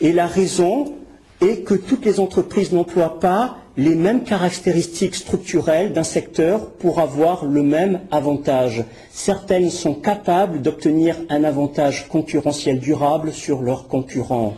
Et 0.00 0.12
la 0.12 0.26
raison 0.26 0.92
est 1.40 1.64
que 1.64 1.74
toutes 1.74 2.04
les 2.04 2.20
entreprises 2.20 2.72
n'emploient 2.72 3.18
pas 3.18 3.56
les 3.76 3.94
mêmes 3.94 4.22
caractéristiques 4.22 5.14
structurelles 5.14 5.92
d'un 5.92 6.04
secteur 6.04 6.70
pour 6.70 7.00
avoir 7.00 7.46
le 7.46 7.62
même 7.62 8.00
avantage. 8.10 8.84
Certaines 9.10 9.70
sont 9.70 9.94
capables 9.94 10.60
d'obtenir 10.60 11.16
un 11.30 11.42
avantage 11.42 12.06
concurrentiel 12.08 12.78
durable 12.78 13.32
sur 13.32 13.62
leurs 13.62 13.88
concurrents. 13.88 14.54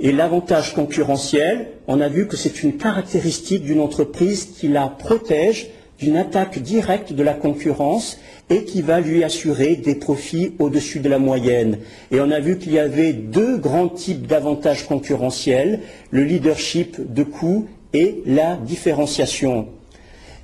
Et 0.00 0.12
l'avantage 0.12 0.74
concurrentiel, 0.74 1.68
on 1.86 2.00
a 2.00 2.08
vu 2.08 2.26
que 2.26 2.36
c'est 2.36 2.62
une 2.62 2.76
caractéristique 2.76 3.62
d'une 3.62 3.80
entreprise 3.80 4.46
qui 4.46 4.68
la 4.68 4.88
protège 4.88 5.70
d'une 5.98 6.16
attaque 6.16 6.58
directe 6.58 7.12
de 7.12 7.22
la 7.22 7.34
concurrence 7.34 8.18
et 8.50 8.64
qui 8.64 8.82
va 8.82 9.00
lui 9.00 9.22
assurer 9.22 9.76
des 9.76 9.94
profits 9.94 10.52
au-dessus 10.58 11.00
de 11.00 11.08
la 11.08 11.18
moyenne. 11.18 11.78
Et 12.10 12.20
on 12.20 12.30
a 12.30 12.40
vu 12.40 12.58
qu'il 12.58 12.72
y 12.72 12.78
avait 12.78 13.12
deux 13.12 13.56
grands 13.56 13.88
types 13.88 14.26
d'avantages 14.26 14.86
concurrentiels, 14.86 15.80
le 16.10 16.24
leadership 16.24 17.12
de 17.12 17.22
coût 17.22 17.66
et 17.92 18.22
la 18.26 18.56
différenciation. 18.56 19.68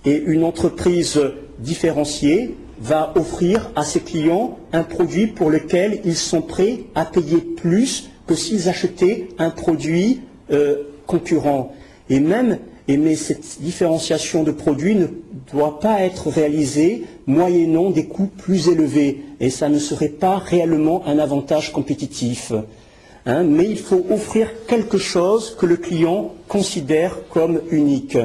Et 0.05 0.17
une 0.17 0.45
entreprise 0.45 1.21
différenciée 1.59 2.55
va 2.81 3.13
offrir 3.17 3.71
à 3.77 3.83
ses 3.83 4.01
clients 4.01 4.57
un 4.73 4.85
produit 4.85 5.27
pour 5.27 5.51
lequel 5.51 6.01
ils 6.05 6.17
sont 6.17 6.41
prêts 6.41 6.81
à 6.95 7.05
payer 7.05 7.39
plus 7.39 8.10
que 8.31 8.37
s'ils 8.37 8.69
achetaient 8.69 9.27
un 9.41 9.51
produit 9.51 10.21
euh, 10.53 10.85
concurrent. 11.09 11.73
Et 12.09 12.21
même, 12.21 12.59
mais 12.87 13.17
cette 13.17 13.61
différenciation 13.61 14.45
de 14.45 14.53
produits 14.53 14.95
ne 14.95 15.09
doit 15.53 15.81
pas 15.81 16.03
être 16.03 16.31
réalisée 16.31 17.03
moyennant 17.27 17.91
des 17.91 18.05
coûts 18.07 18.31
plus 18.39 18.69
élevés. 18.69 19.23
Et 19.41 19.51
ça 19.51 19.69
ne 19.69 19.81
serait 19.81 20.11
pas 20.11 20.37
réellement 20.39 21.05
un 21.07 21.19
avantage 21.19 21.73
compétitif. 21.73 22.53
Hein. 23.27 23.43
mais 23.43 23.69
il 23.69 23.79
faut 23.79 24.07
offrir 24.11 24.49
quelque 24.69 24.97
chose 24.97 25.57
que 25.59 25.67
le 25.67 25.77
client 25.77 26.33
considère 26.47 27.19
comme 27.31 27.61
unique. 27.73 28.17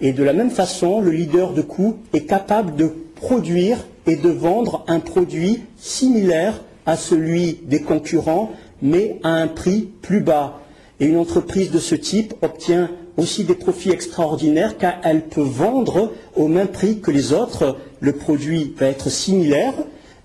Et 0.00 0.12
de 0.12 0.22
la 0.22 0.34
même 0.34 0.50
façon, 0.50 1.00
le 1.00 1.10
leader 1.10 1.52
de 1.52 1.62
coûts 1.62 1.96
est 2.12 2.26
capable 2.26 2.76
de 2.76 2.92
produire 3.16 3.78
et 4.06 4.14
de 4.14 4.30
vendre 4.30 4.84
un 4.86 5.00
produit 5.00 5.64
similaire 5.78 6.62
à 6.86 6.96
celui 6.96 7.58
des 7.64 7.82
concurrents 7.82 8.52
mais 8.82 9.18
à 9.22 9.30
un 9.30 9.46
prix 9.46 9.88
plus 10.02 10.20
bas. 10.20 10.60
Et 11.00 11.06
une 11.06 11.16
entreprise 11.16 11.70
de 11.70 11.78
ce 11.78 11.94
type 11.94 12.34
obtient 12.42 12.90
aussi 13.16 13.44
des 13.44 13.54
profits 13.54 13.90
extraordinaires 13.90 14.76
car 14.78 14.94
elle 15.04 15.22
peut 15.22 15.40
vendre 15.40 16.12
au 16.36 16.48
même 16.48 16.68
prix 16.68 17.00
que 17.00 17.10
les 17.10 17.32
autres. 17.32 17.78
Le 18.00 18.12
produit 18.12 18.74
va 18.76 18.86
être 18.86 19.10
similaire, 19.10 19.74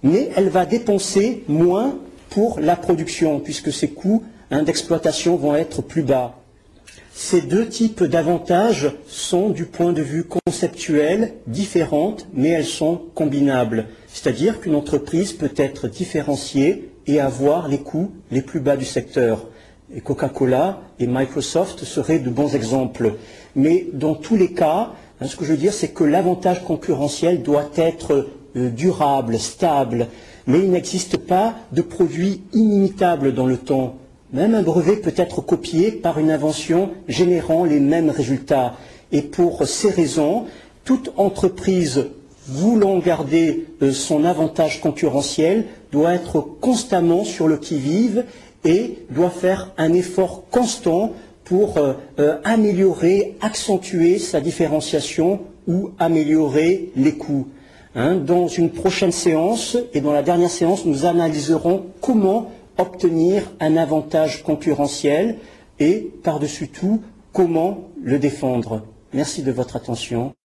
mais 0.04 0.30
elle 0.36 0.50
va 0.50 0.66
dépenser 0.66 1.44
moins 1.48 1.98
pour 2.30 2.60
la 2.60 2.76
production 2.76 3.40
puisque 3.40 3.72
ses 3.72 3.90
coûts 3.90 4.24
hein, 4.52 4.64
d'exploitation 4.64 5.36
vont 5.36 5.56
être 5.56 5.82
plus 5.82 6.04
bas. 6.04 6.36
Ces 7.20 7.42
deux 7.42 7.68
types 7.68 8.04
d'avantages 8.04 8.92
sont, 9.08 9.50
du 9.50 9.66
point 9.66 9.92
de 9.92 10.04
vue 10.04 10.24
conceptuel, 10.24 11.34
différentes, 11.48 12.28
mais 12.34 12.50
elles 12.50 12.64
sont 12.64 13.02
combinables. 13.16 13.88
C'est-à-dire 14.08 14.60
qu'une 14.62 14.76
entreprise 14.76 15.34
peut 15.34 15.54
être 15.58 15.88
différenciée 15.88 16.92
et 17.08 17.20
avoir 17.20 17.68
les 17.68 17.80
coûts 17.80 18.12
les 18.32 18.42
plus 18.42 18.60
bas 18.60 18.78
du 18.78 18.86
secteur. 18.86 19.48
Coca-Cola 20.04 20.82
et 21.00 21.08
Microsoft 21.08 21.84
seraient 21.86 22.20
de 22.20 22.30
bons 22.30 22.56
exemples. 22.56 23.16
Mais 23.56 23.88
dans 23.94 24.16
tous 24.16 24.36
les 24.36 24.52
cas, 24.52 24.92
hein, 25.22 25.28
ce 25.28 25.36
que 25.36 25.46
je 25.46 25.52
veux 25.52 25.58
dire, 25.58 25.74
c'est 25.74 25.90
que 25.90 26.04
l'avantage 26.04 26.64
concurrentiel 26.64 27.42
doit 27.42 27.70
être 27.76 28.28
euh, 28.56 28.70
durable, 28.70 29.40
stable, 29.40 30.08
mais 30.46 30.60
il 30.60 30.72
n'existe 30.72 31.18
pas 31.18 31.56
de 31.72 31.82
produit 31.82 32.42
inimitable 32.54 33.34
dans 33.34 33.46
le 33.46 33.58
temps. 33.58 33.96
Même 34.34 34.56
un 34.56 34.62
brevet 34.62 34.98
peut 34.98 35.14
être 35.16 35.42
copié 35.42 35.92
par 35.92 36.20
une 36.20 36.32
invention 36.32 36.92
générant 37.08 37.64
les 37.64 37.80
mêmes 37.80 38.10
résultats. 38.10 38.76
Et 39.14 39.22
pour 39.22 39.66
ces 39.66 39.90
raisons, 39.90 40.46
toute 40.84 41.14
entreprise 41.16 42.08
voulant 42.48 42.98
garder 43.00 43.66
euh, 43.82 43.92
son 43.92 44.24
avantage 44.24 44.82
concurrentiel 44.82 45.66
doit 45.92 46.14
être 46.14 46.42
constamment 46.42 47.24
sur 47.24 47.48
le 47.48 47.58
qui-vive 47.58 48.26
et 48.64 49.00
doit 49.10 49.30
faire 49.30 49.74
un 49.78 49.94
effort 49.94 50.46
constant 50.50 51.14
pour 51.44 51.78
euh, 51.78 51.94
euh, 52.20 52.38
améliorer, 52.44 53.36
accentuer 53.42 54.20
sa 54.20 54.42
différenciation 54.42 55.42
ou 55.68 55.92
améliorer 56.00 56.92
les 56.96 57.14
coûts. 57.14 57.48
Hein, 57.96 58.16
dans 58.16 58.48
une 58.48 58.70
prochaine 58.70 59.12
séance 59.12 59.78
et 59.94 60.02
dans 60.02 60.12
la 60.12 60.22
dernière 60.22 60.52
séance, 60.52 60.86
nous 60.86 61.06
analyserons 61.06 61.86
comment 62.02 62.52
obtenir 62.78 63.50
un 63.60 63.76
avantage 63.76 64.44
concurrentiel 64.44 65.38
et, 65.80 66.12
par-dessus 66.24 66.68
tout, 66.68 67.02
comment 67.34 67.90
le 68.04 68.20
défendre. 68.20 68.84
Merci 69.14 69.42
de 69.42 69.52
votre 69.52 69.76
attention. 69.76 70.32